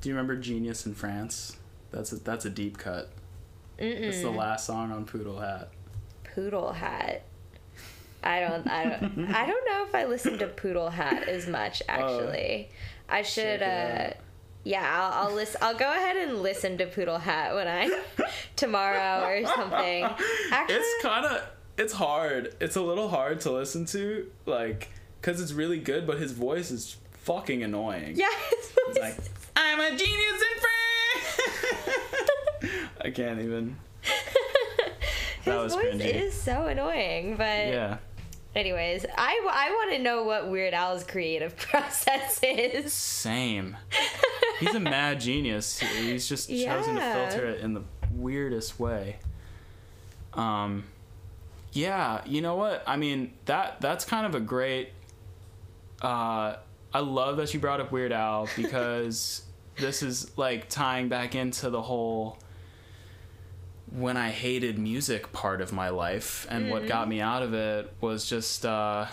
[0.00, 1.56] Do you remember Genius in France?
[1.92, 3.08] That's a, that's a deep cut.
[3.78, 4.36] It's the Mm-mm.
[4.36, 5.70] last song on Poodle Hat.
[6.34, 7.22] Poodle Hat.
[8.22, 8.66] I don't.
[8.68, 9.34] I don't.
[9.34, 11.82] I don't know if I listen to Poodle Hat as much.
[11.88, 12.70] Actually,
[13.08, 13.62] I should.
[13.62, 14.10] uh.
[14.64, 15.58] Yeah, I'll, I'll listen.
[15.62, 18.02] I'll go ahead and listen to Poodle Hat when I
[18.56, 20.04] tomorrow or something.
[20.50, 21.42] Actually, it's kind of
[21.78, 22.54] it's hard.
[22.60, 24.90] It's a little hard to listen to, like,
[25.22, 28.16] cause it's really good, but his voice is fucking annoying.
[28.16, 28.26] yeah.
[28.88, 29.16] his like
[29.56, 31.98] I'm a genius in France.
[33.00, 33.76] I can't even.
[35.54, 36.14] His was voice cringy.
[36.14, 37.36] is so annoying.
[37.36, 37.98] But Yeah.
[38.54, 42.92] anyways, I, I want to know what Weird Al's creative process is.
[42.92, 43.76] Same.
[44.60, 45.78] He's a mad genius.
[45.78, 47.82] He's just chosen to filter it in the
[48.12, 49.18] weirdest way.
[50.34, 50.84] Um
[51.72, 52.82] yeah, you know what?
[52.86, 54.90] I mean, that that's kind of a great
[56.02, 56.56] uh
[56.92, 59.42] I love that you brought up Weird Al because
[59.76, 62.38] this is like tying back into the whole
[63.90, 67.92] when I hated music part of my life and what got me out of it
[68.00, 69.06] was just uh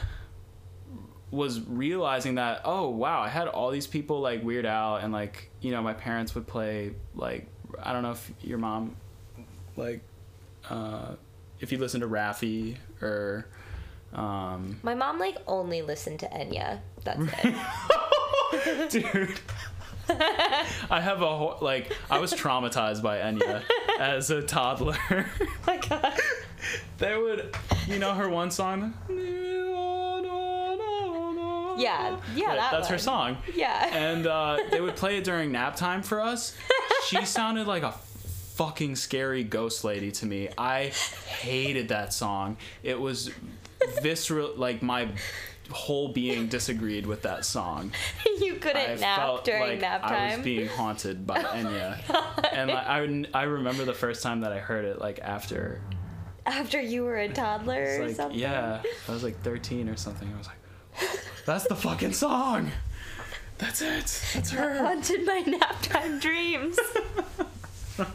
[1.31, 5.49] was realizing that oh wow I had all these people like Weird Al and like
[5.61, 7.47] you know my parents would play like
[7.81, 8.95] I don't know if your mom
[9.75, 10.01] like
[10.69, 11.15] uh,
[11.59, 13.47] if you listen to Raffi or
[14.13, 16.79] um, My mom like only listened to Enya.
[17.03, 18.89] That's it.
[18.89, 19.39] dude.
[20.89, 23.63] I have a whole like I was traumatized by Enya
[23.99, 24.97] as a toddler.
[25.11, 25.25] oh
[25.65, 26.13] my god.
[26.97, 27.55] they would,
[27.87, 28.93] you know, her one song.
[31.77, 33.37] Yeah, yeah, that that's her song.
[33.53, 33.89] Yeah.
[33.93, 36.55] And uh, they would play it during nap time for us.
[37.07, 37.91] She sounded like a
[38.55, 40.49] fucking scary ghost lady to me.
[40.57, 40.85] I
[41.27, 42.57] hated that song.
[42.83, 43.31] It was
[44.01, 45.09] visceral, like my
[45.71, 47.91] whole being disagreed with that song.
[48.39, 52.51] you couldn't I nap felt during like nap I was being haunted by oh Enya,
[52.53, 52.87] and like,
[53.33, 55.81] I I remember the first time that I heard it, like after,
[56.45, 58.39] After you were a toddler or like something.
[58.39, 60.31] yeah, I was like thirteen or something.
[60.33, 62.71] I was like, that's the fucking song.
[63.57, 64.21] That's it.
[64.33, 64.77] That's her.
[64.79, 66.77] Haunted my nap time dreams.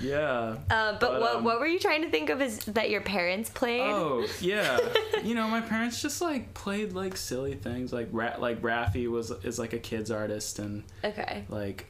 [0.00, 0.56] Yeah.
[0.70, 3.00] Uh, but, But, what um, what were you trying to think of is that your
[3.00, 3.80] parents played?
[3.82, 4.78] Oh yeah,
[5.24, 9.30] you know my parents just like played like silly things like Ra- like Raffi was
[9.44, 11.44] is like a kids artist and Okay.
[11.48, 11.86] like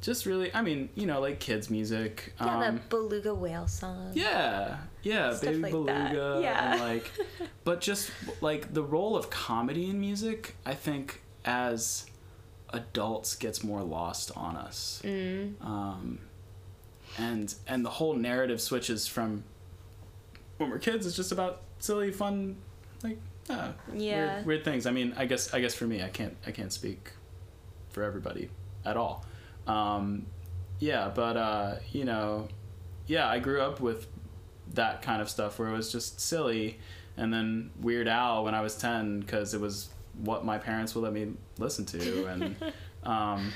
[0.00, 2.32] just really I mean you know like kids music.
[2.40, 4.12] Yeah, um, the beluga whale song.
[4.14, 6.42] Yeah, yeah, Stuff Baby like Beluga, that.
[6.42, 6.72] Yeah.
[6.72, 7.10] and like,
[7.64, 12.06] but just like the role of comedy in music, I think as
[12.70, 15.54] adults gets more lost on us, Mm.
[15.64, 16.18] um,
[17.18, 19.44] and and the whole narrative switches from
[20.58, 22.56] when we're kids, it's just about silly, fun,
[23.02, 23.18] like
[23.50, 24.34] uh, Yeah.
[24.36, 24.86] weird, weird things.
[24.86, 27.12] I mean, I guess I guess for me, I can't I can't speak
[27.90, 28.50] for everybody
[28.84, 29.24] at all.
[29.66, 30.26] Um,
[30.78, 32.48] yeah, but uh, you know,
[33.06, 34.06] yeah, I grew up with
[34.74, 36.78] that kind of stuff where it was just silly,
[37.16, 39.88] and then Weird Al when I was ten because it was
[40.22, 42.56] what my parents would let me listen to, and
[43.04, 43.52] um,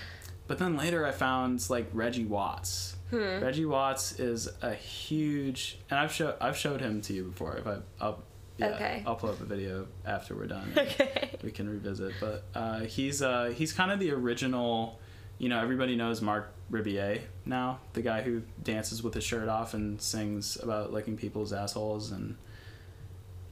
[0.47, 2.97] but then later I found like Reggie Watts.
[3.11, 3.43] Hmm.
[3.43, 7.57] Reggie Watts is a huge, and I've showed I've showed him to you before.
[7.57, 8.23] If I I'll
[8.59, 9.03] yeah, Okay.
[9.07, 10.73] I'll pull up a video after we're done.
[10.77, 11.31] Okay.
[11.43, 14.99] We can revisit, but uh, he's uh, he's kind of the original.
[15.39, 19.73] You know, everybody knows Marc Rebillet now, the guy who dances with his shirt off
[19.75, 22.37] and sings about licking people's assholes, and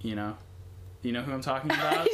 [0.00, 0.36] you know,
[1.02, 2.08] you know who I'm talking about.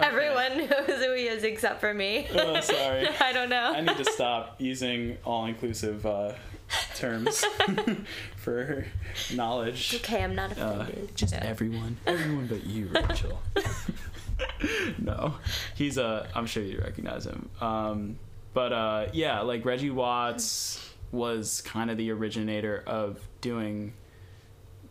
[0.00, 2.26] Don't think everyone knows who he is except for me.
[2.34, 3.08] Oh, sorry.
[3.20, 3.72] I don't know.
[3.74, 6.32] I need to stop using all-inclusive uh,
[6.94, 7.44] terms
[8.36, 8.86] for
[9.34, 9.94] knowledge.
[9.96, 11.16] okay, I'm not Uh, offended.
[11.16, 11.44] just Yeah.
[11.44, 13.40] everyone, everyone but you, Rachel.
[14.98, 15.34] no,
[15.74, 16.28] he's a.
[16.34, 17.48] I'm sure you recognize him.
[17.60, 18.18] Um,
[18.54, 23.94] but uh, yeah, like Reggie Watts was kind of the originator of doing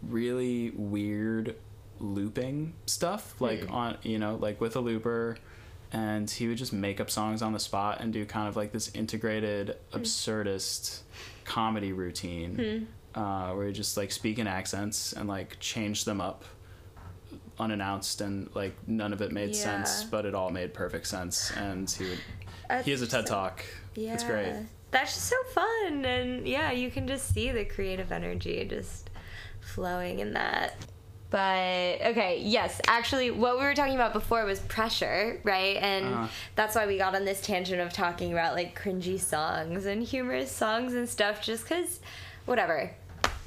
[0.02, 1.56] really weird
[2.00, 3.72] looping stuff, like Hmm.
[3.74, 5.38] on you know, like with a looper.
[5.92, 8.74] And he would just make up songs on the spot and do kind of like
[8.74, 11.02] this integrated, absurdist
[11.46, 13.20] comedy routine Hmm.
[13.22, 16.44] uh, where he just like speak in accents and like change them up
[17.60, 21.90] unannounced and like none of it made sense but it all made perfect sense and
[21.90, 22.20] he would
[22.70, 23.64] That's he has a TED so- talk
[23.96, 24.14] Yeah.
[24.14, 24.54] it's great
[24.92, 26.06] That's just so fun.
[26.06, 29.10] And yeah, you can just see the creative energy just
[29.60, 30.76] flowing in that.
[31.30, 35.76] But okay, yes, actually, what we were talking about before was pressure, right?
[35.78, 36.28] And Uh-huh.
[36.56, 40.52] that's why we got on this tangent of talking about like cringy songs and humorous
[40.52, 42.00] songs and stuff, just because,
[42.46, 42.92] whatever,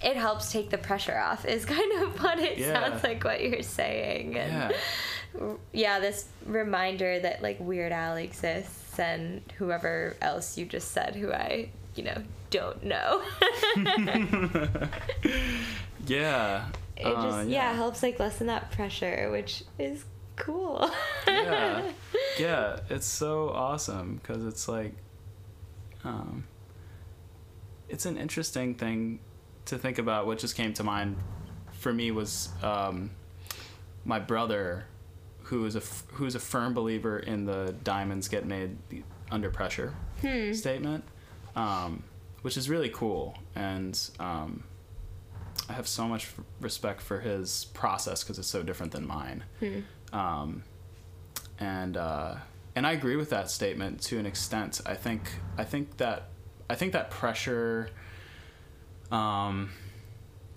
[0.02, 2.72] it helps take the pressure off, is kind of what it Yeah.
[2.90, 4.36] sounds like what you're saying.
[4.36, 4.70] And yeah
[5.72, 11.32] yeah, this reminder that like Weird Al exists and whoever else you just said who
[11.32, 12.16] I, you know,
[12.50, 13.22] don't know.
[16.06, 16.66] yeah
[17.01, 17.72] it Uh, just yeah.
[17.74, 20.05] helps like lessen that pressure, which is
[20.36, 20.90] cool.
[21.26, 21.82] yeah
[22.38, 24.94] yeah it's so awesome because it's like
[26.05, 26.44] um
[27.90, 29.18] it's an interesting thing
[29.66, 31.16] to think about what just came to mind
[31.72, 33.11] for me was um
[34.05, 34.86] my brother
[35.44, 38.78] who is a f- who is a firm believer in the diamonds get made
[39.30, 39.92] under pressure
[40.55, 41.05] statement
[41.57, 42.03] um
[42.42, 44.62] which is really cool and um
[45.70, 46.28] I have so much
[46.60, 49.44] respect for his process because it's so different than mine.
[50.12, 50.64] Um,
[51.60, 52.34] and uh,
[52.74, 54.80] and I agree with that statement to an extent.
[54.84, 55.22] I think
[55.56, 56.28] I think that
[56.68, 57.88] I think that pressure,
[59.12, 59.70] um,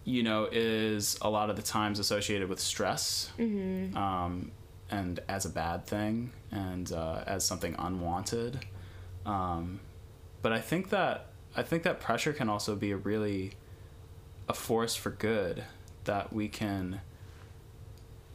[0.04, 3.32] you know, is a lot of the times associated with stress,
[3.96, 4.52] um,
[4.90, 8.60] and as a bad thing, and uh, as something unwanted.
[9.28, 9.80] Um,
[10.42, 13.54] but I think that I think that pressure can also be a really
[14.48, 15.64] a force for good
[16.04, 17.02] that we can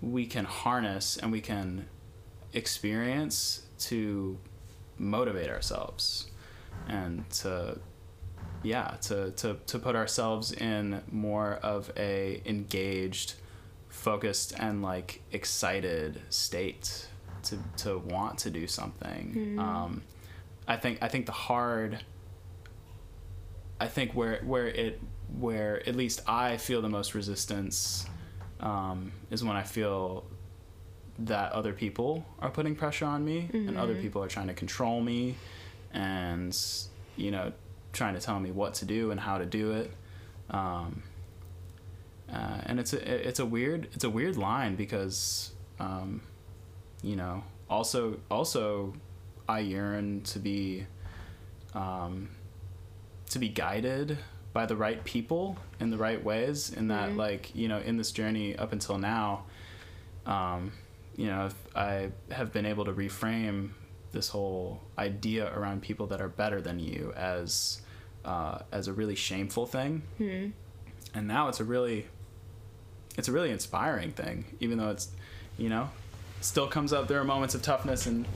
[0.01, 1.87] we can harness and we can
[2.53, 4.39] experience to
[4.97, 6.31] motivate ourselves
[6.89, 7.79] and to
[8.63, 13.35] yeah to, to, to put ourselves in more of a engaged
[13.89, 17.09] focused and like excited state
[17.43, 19.59] to, to want to do something Mm-hmm.
[19.59, 20.03] um,
[20.67, 22.05] i think i think the hard
[23.81, 25.01] i think where where it
[25.39, 28.07] where at least i feel the most resistance
[28.61, 30.25] um, is when i feel
[31.19, 35.01] that other people are putting pressure on me and other people are trying to control
[35.01, 35.35] me
[35.93, 36.57] and
[37.17, 37.53] you know
[37.93, 39.91] trying to tell me what to do and how to do it.
[40.51, 41.03] Um,
[42.33, 46.23] uh, and it's a it's a weird it's a weird line because um,
[47.03, 48.95] you know also also
[49.49, 50.87] I yearn to be
[51.75, 52.29] um,
[53.31, 54.19] to be guided
[54.53, 58.11] by the right people in the right ways in that like you know in this
[58.13, 59.45] journey up until now
[60.27, 60.73] um,
[61.17, 63.71] you know I have been able to reframe
[64.13, 67.81] this whole idea around people that are better than you as
[68.25, 70.03] uh, as a really shameful thing.
[71.15, 72.07] And now it's a really
[73.17, 75.09] it's a really inspiring thing even though it's
[75.57, 75.91] you know
[76.41, 78.27] still comes up there are moments of toughness and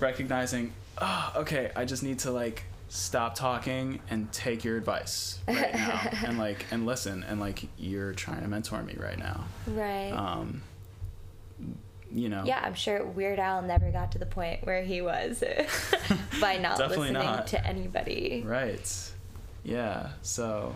[0.00, 5.74] recognizing oh okay i just need to like stop talking and take your advice right
[5.74, 10.10] now and like and listen and like you're trying to mentor me right now Right.
[10.10, 10.62] um
[12.10, 15.44] you know yeah, I'm sure Weird Al never got to the point where he was
[16.40, 17.46] by not listening not.
[17.48, 18.42] to anybody.
[18.46, 19.10] right
[19.64, 20.74] yeah so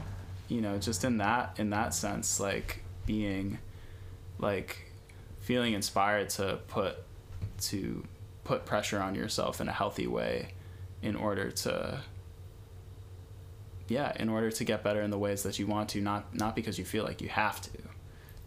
[0.49, 3.59] you know just in that in that sense like being
[4.39, 4.93] like
[5.41, 6.97] feeling inspired to put
[7.61, 8.05] to
[8.45, 10.49] put pressure on yourself in a healthy way
[11.03, 12.01] in order to
[13.89, 16.55] yeah in order to get better in the ways that you want to not not
[16.55, 17.71] because you feel like you have to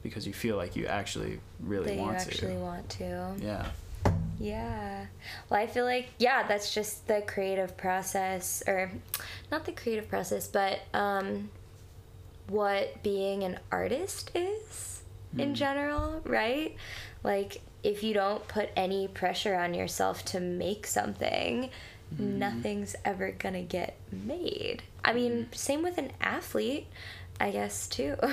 [0.01, 3.33] because you feel like you actually really That you want actually to want to.
[3.41, 3.65] yeah
[4.39, 5.05] Yeah.
[5.49, 8.91] Well, I feel like yeah, that's just the creative process, or
[9.51, 11.49] not the creative process, but um,
[12.47, 15.01] what being an artist is
[15.37, 16.75] in general, right?
[17.23, 21.69] Like if you don't put any pressure on yourself to make something,
[22.13, 22.39] Mm-hmm.
[22.39, 24.83] nothing's ever gonna get made.
[25.03, 25.53] I mean, mm-hmm.
[25.53, 26.87] same with an athlete.
[27.39, 28.15] I guess too.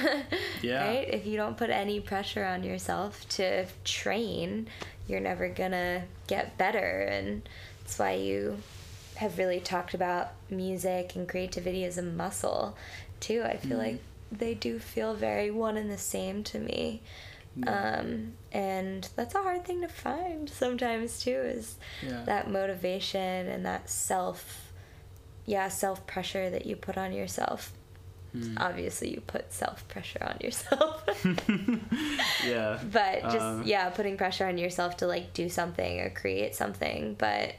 [0.62, 0.86] Yeah.
[0.86, 1.08] Right?
[1.12, 4.68] If you don't put any pressure on yourself to train,
[5.08, 7.00] you're never gonna get better.
[7.10, 7.48] And
[7.80, 8.58] that's why you
[9.16, 12.76] have really talked about music and creativity as a muscle,
[13.18, 13.42] too.
[13.42, 13.78] I feel mm-hmm.
[13.78, 14.00] like
[14.30, 17.02] they do feel very one and the same to me.
[17.66, 22.22] Um, and that's a hard thing to find sometimes, too, is Yeah.
[22.24, 24.72] that motivation and that self,
[25.44, 27.72] yeah, self pressure that you put on yourself.
[28.56, 31.04] Obviously, you put self pressure on yourself.
[32.46, 32.78] yeah.
[32.90, 37.14] But just Uh, yeah putting pressure on yourself to like do something or create something.
[37.18, 37.54] But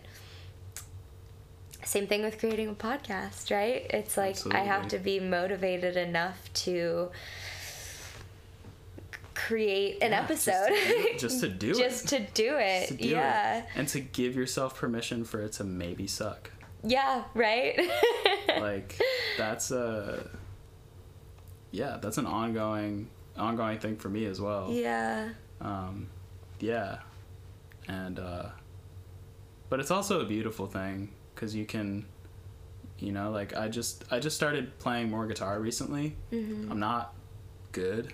[1.83, 3.85] same thing with creating a podcast right?
[3.91, 7.11] It's like i have to be motivated enough to
[9.35, 10.75] create an Yeah, just episode.
[10.75, 11.77] to do- just to do it.
[11.77, 13.59] just to do it to do yeah.
[13.59, 16.51] It and to give yourself permission for it to maybe suck.
[16.83, 17.79] Yeah right?
[18.59, 18.99] Like
[19.37, 20.29] that's a
[21.71, 24.69] yeah that's an ongoing ongoing thing for me as well.
[24.71, 25.29] Yeah.
[25.61, 26.07] Um
[26.59, 26.99] yeah.
[27.87, 28.49] And uh
[29.69, 32.05] but it's also a beautiful thing because you can
[32.99, 36.15] you know like i just i just started playing more guitar recently.
[36.31, 36.71] Mm-hmm.
[36.71, 37.15] i'm not
[37.71, 38.13] good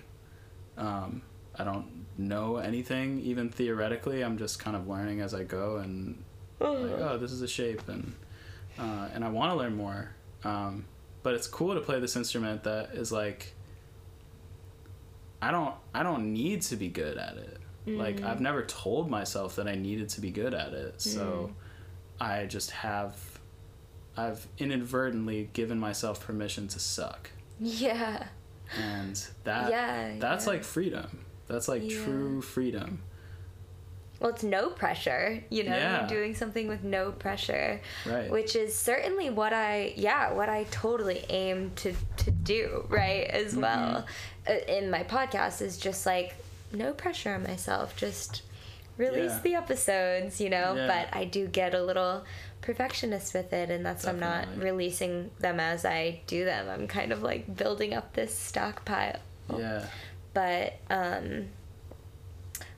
[0.76, 1.22] um
[1.56, 1.86] i don't
[2.18, 6.22] know anything even theoretically i'm just kind of learning as i go and
[6.60, 8.14] like, oh, this is a shape, and
[8.78, 10.10] uh, and I want to learn more.
[10.44, 10.84] Um,
[11.22, 13.54] but it's cool to play this instrument that is like,
[15.40, 17.58] I don't I don't need to be good at it.
[17.86, 21.50] Like I've never told myself that I needed to be good at it, so
[22.20, 23.16] I just have.
[24.16, 28.26] I've inadvertently given myself permission to suck, yeah
[28.78, 30.52] and that Yeah, that's yeah.
[30.52, 31.24] like freedom.
[31.48, 32.04] That's like Yeah.
[32.04, 33.02] true freedom.
[34.20, 36.06] well it's no pressure you know Yeah.
[36.06, 38.30] doing something with no pressure Right.
[38.30, 43.52] which is certainly what i yeah what i totally aim to to do right as
[43.52, 43.62] Mm-hmm.
[43.62, 44.06] well
[44.46, 46.34] uh, in my podcast is just like
[46.70, 48.42] no pressure on myself just
[48.98, 49.40] release Yeah.
[49.42, 50.86] the episodes you know Yeah.
[50.86, 52.22] but i do get a little
[52.72, 56.86] perfectionist with it and that's why i'm not releasing them as i do them i'm
[56.86, 59.18] kind of like building up this stockpile
[59.56, 59.86] Yeah.
[60.34, 61.48] but um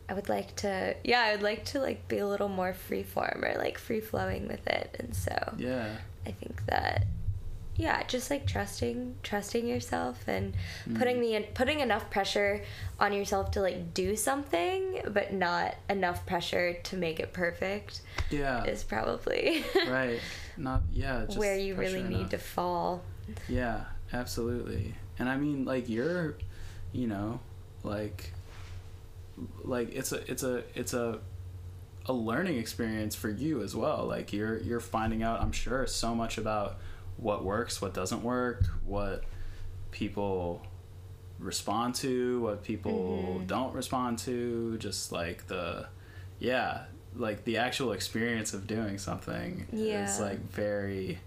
[0.08, 3.02] I would like to yeah, I would like to like be a little more free
[3.02, 5.88] form or like free flowing with it and so Yeah.
[6.26, 7.06] I think that
[7.76, 10.52] yeah just like trusting trusting yourself and
[10.86, 10.98] Mm.
[10.98, 12.62] putting the putting enough pressure
[13.00, 18.64] on yourself to like do something but not enough pressure to make it perfect Yeah.
[18.64, 20.20] is probably right.
[20.58, 21.24] Not yeah.
[21.26, 23.02] Just where you really need to fall
[23.48, 24.94] Yeah, absolutely.
[25.18, 26.36] And I mean, like you're,
[26.92, 27.40] you know,
[27.84, 28.32] like,
[29.64, 31.20] like it's a it's a it's a
[32.06, 34.06] a learning experience for you as well.
[34.06, 36.76] Like you're you're finding out, I'm sure, so much about
[37.22, 39.24] what works, what doesn't work, what
[39.92, 40.62] people
[41.38, 43.46] respond to, what people Mhm.
[43.46, 45.86] don't respond to, just like the
[46.38, 50.04] yeah, like the actual experience of doing something Yeah.
[50.08, 51.20] is like very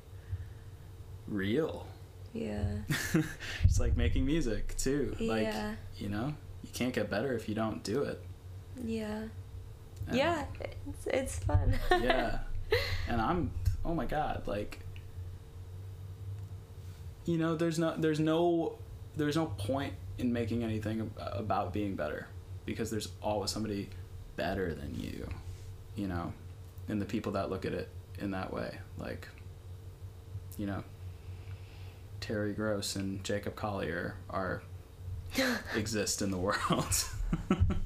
[1.28, 1.88] real.
[2.34, 2.80] yeah
[3.64, 5.16] it's like making music too.
[5.22, 5.76] Like Yeah.
[5.98, 6.34] you know,
[6.64, 8.22] you can't get better if you don't do it.
[8.84, 9.24] yeah
[10.08, 10.46] And- yeah
[10.88, 12.40] it's, it's fun yeah.
[13.08, 13.52] And I'm
[13.86, 14.80] oh my god, like
[17.26, 18.78] you know, there's no there's no
[19.16, 22.28] there's no point in making anything about being better
[22.66, 23.90] because there's always somebody
[24.36, 25.28] better than you,
[25.96, 26.34] you know,
[26.88, 29.28] and the people that look at it in that way, like
[30.58, 30.84] you know,
[32.22, 34.62] Terry Gross and Jacob Collier are
[35.76, 37.06] exist in the world.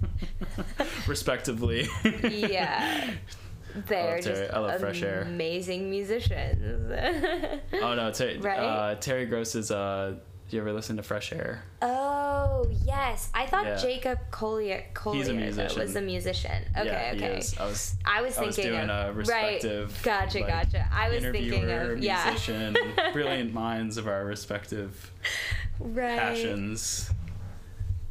[1.08, 1.88] Respectively.
[2.04, 3.16] Yeah
[3.88, 5.22] they're love Terry- just I love Fresh Air.
[5.22, 6.92] amazing musicians
[7.74, 8.60] oh no Ter- Right?
[8.60, 10.16] uh, terry gross is uh
[10.50, 13.76] do you ever listen to fresh air Oh yes, I thought Yeah.
[13.78, 15.80] Jacob Collier, Collier He's a musician.
[15.82, 16.64] was a musician.
[16.76, 17.34] Okay, yeah, okay.
[17.60, 20.04] i was I was I was thinking doing of a respective right.
[20.04, 20.90] Gotcha, like, gotcha.
[20.92, 22.76] I was thinking of yeah, musician
[23.14, 25.12] brilliant minds of our respective
[25.80, 26.18] right.
[26.20, 27.12] passions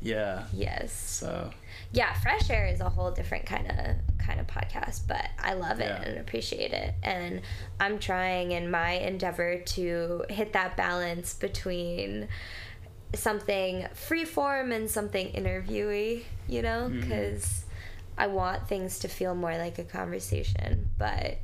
[0.00, 0.92] yeah Yes.
[0.92, 1.50] so
[1.92, 5.80] Yeah, Fresh Air is a whole different kind of kind of podcast, but I love
[5.80, 6.02] it Yeah.
[6.02, 6.94] and appreciate it.
[7.02, 7.40] And
[7.80, 12.28] I'm trying in my endeavor to hit that balance between
[13.14, 17.00] something freeform and something interviewee, you know, mm-hmm.
[17.00, 17.64] because
[18.18, 21.38] I want things to feel more like a conversation, but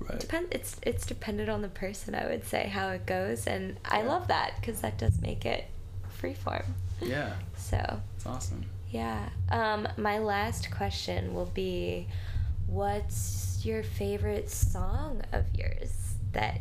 [0.00, 3.78] right depend it's it's dependent on the person, I would say how it goes, and
[3.84, 4.08] I Yeah.
[4.08, 5.64] love that because that does make it
[6.22, 6.64] freeform.
[7.02, 9.28] yeah So it's awesome yeah.
[9.50, 12.06] Um, my last question will be
[12.66, 16.60] what's your favorite song of yours that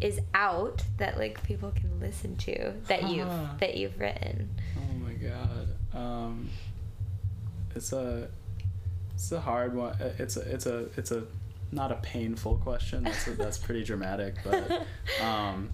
[0.00, 3.08] is out that like people can listen to that Huh.
[3.08, 4.48] you've that you've written?
[4.78, 5.68] Oh my god.
[5.92, 6.48] Um,
[7.74, 8.28] it's a
[9.14, 9.94] it's a hard one.
[10.00, 11.24] Uh, It's a it's a it's a
[11.72, 13.02] not a painful question.
[13.04, 14.86] That's a, that's pretty dramatic, but
[15.22, 15.70] um,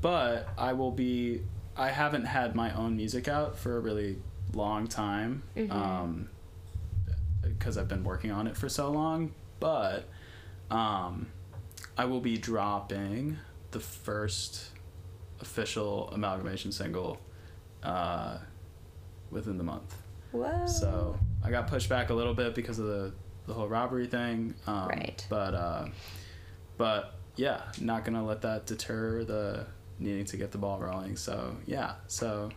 [0.00, 1.42] but I will be.
[1.78, 4.18] I haven't had my own music out for a really
[4.52, 5.42] long time.
[5.56, 5.70] Mhm.
[5.70, 6.28] Um,
[7.42, 10.08] because I've been working on it for so long, but
[10.70, 11.28] um,
[11.96, 13.38] I will be dropping
[13.70, 14.70] the first
[15.40, 17.18] official amalgamation single
[17.82, 18.38] uh,
[19.30, 19.96] within the month.
[20.32, 20.66] Whoa.
[20.66, 23.12] So I got pushed back a little bit because of the
[23.46, 24.54] the whole robbery thing.
[24.66, 25.24] Um, Right.
[25.30, 25.86] But uh,
[26.76, 29.66] but yeah, not gonna let that deter the
[30.00, 31.16] needing to get the ball rolling.
[31.16, 32.50] So yeah, so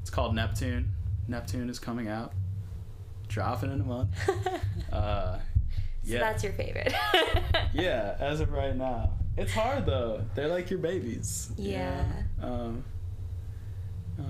[0.00, 0.93] it's called Neptune.
[1.28, 2.32] Neptune is coming out,
[3.28, 4.10] dropping in a month.
[4.92, 6.20] Uh, so yeah.
[6.20, 6.92] that's your favorite.
[7.72, 9.10] yeah, as of right now.
[9.36, 10.24] It's hard though.
[10.36, 11.50] They're like your babies.
[11.56, 12.04] you Yeah.
[12.40, 12.46] know?
[12.46, 12.84] Um,
[14.20, 14.22] uh,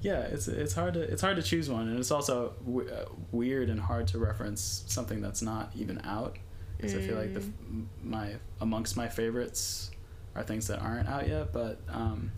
[0.00, 3.06] yeah, it's it's hard to it's hard to choose one, and it's also w- uh,
[3.32, 6.36] weird and hard to reference something that's not even out.
[6.76, 7.86] Because I feel like the Mm.
[8.04, 9.90] my amongst my favorites
[10.36, 12.30] are things that aren't out yet, but um,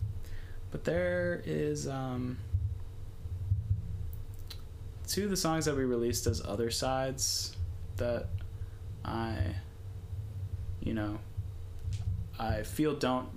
[0.70, 2.38] but there is um,
[5.08, 7.56] two of the songs that we released as other sides
[7.96, 8.28] that
[9.04, 9.36] I,
[10.80, 11.18] you know,
[12.38, 13.28] I feel don't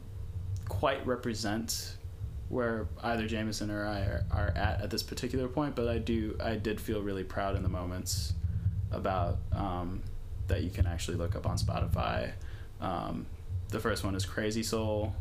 [0.67, 1.95] quite represent
[2.49, 6.36] where either Jameson or I are, are at at this particular point, but I do
[6.43, 8.34] I did feel really proud in the moments
[8.91, 10.03] about um,
[10.47, 12.34] that you can actually look up on Spotify.
[12.82, 13.26] Um,
[13.69, 15.15] the first one is Crazy Soul,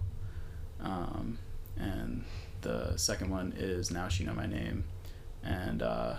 [0.80, 1.38] um,
[1.78, 2.24] and
[2.62, 4.82] the second one is Now She Know My Name,
[5.44, 6.16] and uh,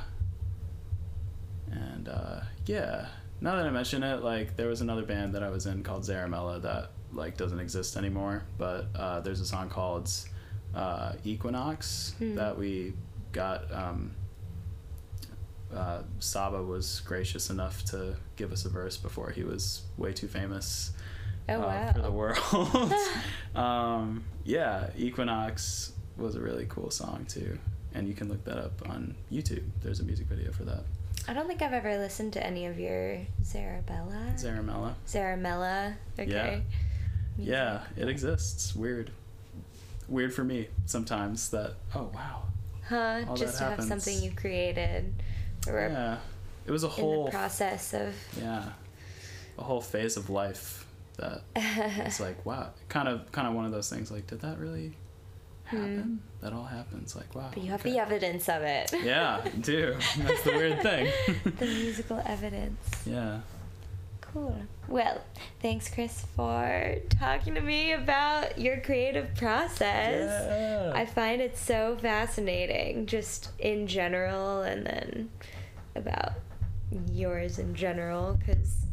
[1.72, 3.07] and uh, yeah.
[3.39, 6.03] Now that I mention it, like there was another band that I was in called
[6.03, 10.09] Zaramella that like doesn't exist anymore, but uh, there's a song called
[10.76, 12.36] uh, Equinox Hmm.
[12.36, 12.93] that we
[13.32, 13.72] got.
[13.74, 14.11] Um,
[15.74, 20.28] uh, Saba was gracious enough to give us a verse before he was way too
[20.28, 20.91] famous
[21.47, 21.93] oh uh, wow.
[21.93, 22.93] for the world.
[23.55, 27.57] um, yeah, Equinox was a really cool song too,
[27.93, 29.63] and you can look that up on YouTube.
[29.82, 30.84] There's a music video for that.
[31.28, 34.34] I don't think I've ever listened to any of your Zarabella.
[34.36, 34.93] Zaramella.
[35.07, 35.95] Zaramella.
[36.19, 36.63] Okay.
[37.38, 38.76] Yeah, yeah, it exists.
[38.76, 39.11] Weird.
[40.07, 42.43] Weird for me sometimes that, oh, wow.
[42.88, 43.24] Huh?
[43.28, 45.13] All Just to have something you created
[45.67, 46.17] or Yeah.
[46.65, 48.13] It was a whole, process of.
[48.38, 48.69] yeah,
[49.57, 50.86] a whole phase of life
[51.17, 54.59] that it's like, wow, kind of, kind of one of those things like, did that
[54.59, 54.93] really
[55.78, 56.01] happen?
[56.01, 56.45] Hmm.
[56.45, 57.15] That all happens.
[57.15, 57.49] Like, wow.
[57.53, 57.91] But you have okay.
[57.91, 58.93] the evidence of it.
[59.03, 59.95] Yeah, you do.
[60.17, 61.11] That's the weird thing.
[61.57, 62.80] the musical evidence.
[63.05, 63.41] yeah.
[64.22, 64.55] Cool.
[64.88, 65.22] Well,
[65.61, 70.47] thanks, Chris, for talking to me about your creative process.
[70.47, 70.93] Yeah.
[70.95, 75.30] I find it so fascinating, just in general, and then
[75.95, 76.34] about
[77.11, 78.86] yours in general, because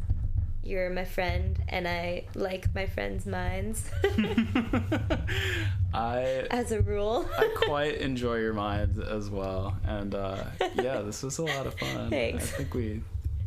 [0.69, 3.89] you're my friend and I like my friends' minds
[5.93, 7.27] I as a rule.
[7.37, 10.43] I quite enjoy your mind as well, and uh,
[10.75, 12.09] yeah, this was a lot of fun.
[12.09, 12.53] Thanks.
[12.53, 13.01] I think we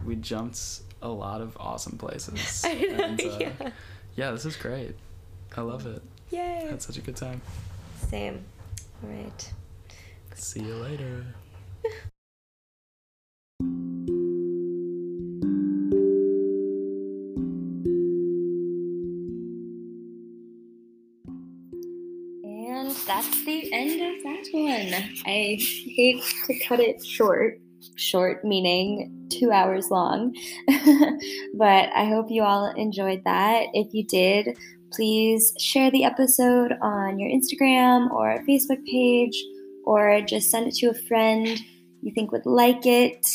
[0.05, 2.65] we jumped a lot of awesome places.
[2.67, 3.71] I know, and, uh, yeah.
[4.17, 4.97] yeah, this is great.
[5.57, 6.03] I love it.
[6.31, 6.67] Yay.
[6.69, 7.41] Had such a good time.
[8.09, 8.45] Same.
[9.03, 9.53] All right.
[10.35, 11.27] See you later.
[24.53, 24.95] One.
[25.27, 27.59] I hate to cut it short,
[27.97, 30.35] short meaning two hours long,
[31.55, 33.67] but I hope you all enjoyed that.
[33.73, 34.57] If you did,
[34.93, 39.37] please share the episode on your Instagram or Facebook page,
[39.85, 41.59] or just send it to a friend
[42.03, 43.27] you think would like it.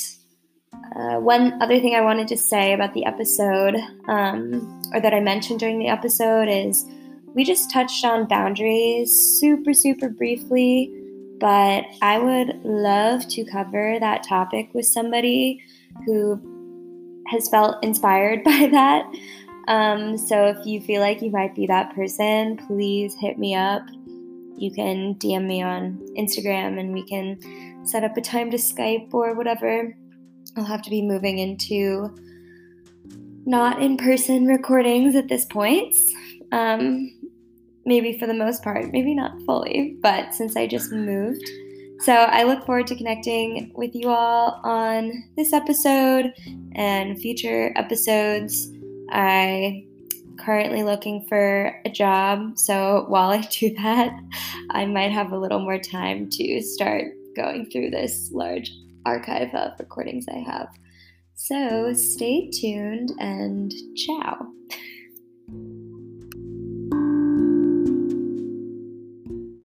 [0.95, 3.75] Uh, one other thing I wanted to say about the episode,
[4.07, 6.85] um, or that I mentioned during the episode, is
[7.33, 10.91] we just touched on boundaries super, super briefly,
[11.39, 15.61] but I would love to cover that topic with somebody
[16.05, 16.41] who
[17.27, 19.05] has felt inspired by that.
[19.67, 23.83] Um, so if you feel like you might be that person, please hit me up.
[24.55, 29.13] You can DM me on Instagram and we can set up a time to Skype
[29.13, 29.95] or whatever.
[30.55, 32.15] I'll have to be moving into
[33.45, 35.95] not in person recordings at this point.
[36.51, 37.16] Um,
[37.87, 41.43] maybe for the most part, maybe not fully, but since I just moved.
[42.01, 46.31] So I look forward to connecting with you all on this episode
[46.75, 48.69] and future episodes.
[49.09, 49.85] I
[50.37, 54.11] currently looking for a job, so while I do that,
[54.69, 58.71] I might have a little more time to start going through this large
[59.05, 60.67] archive of recordings I have.
[61.35, 64.47] So stay tuned and ciao.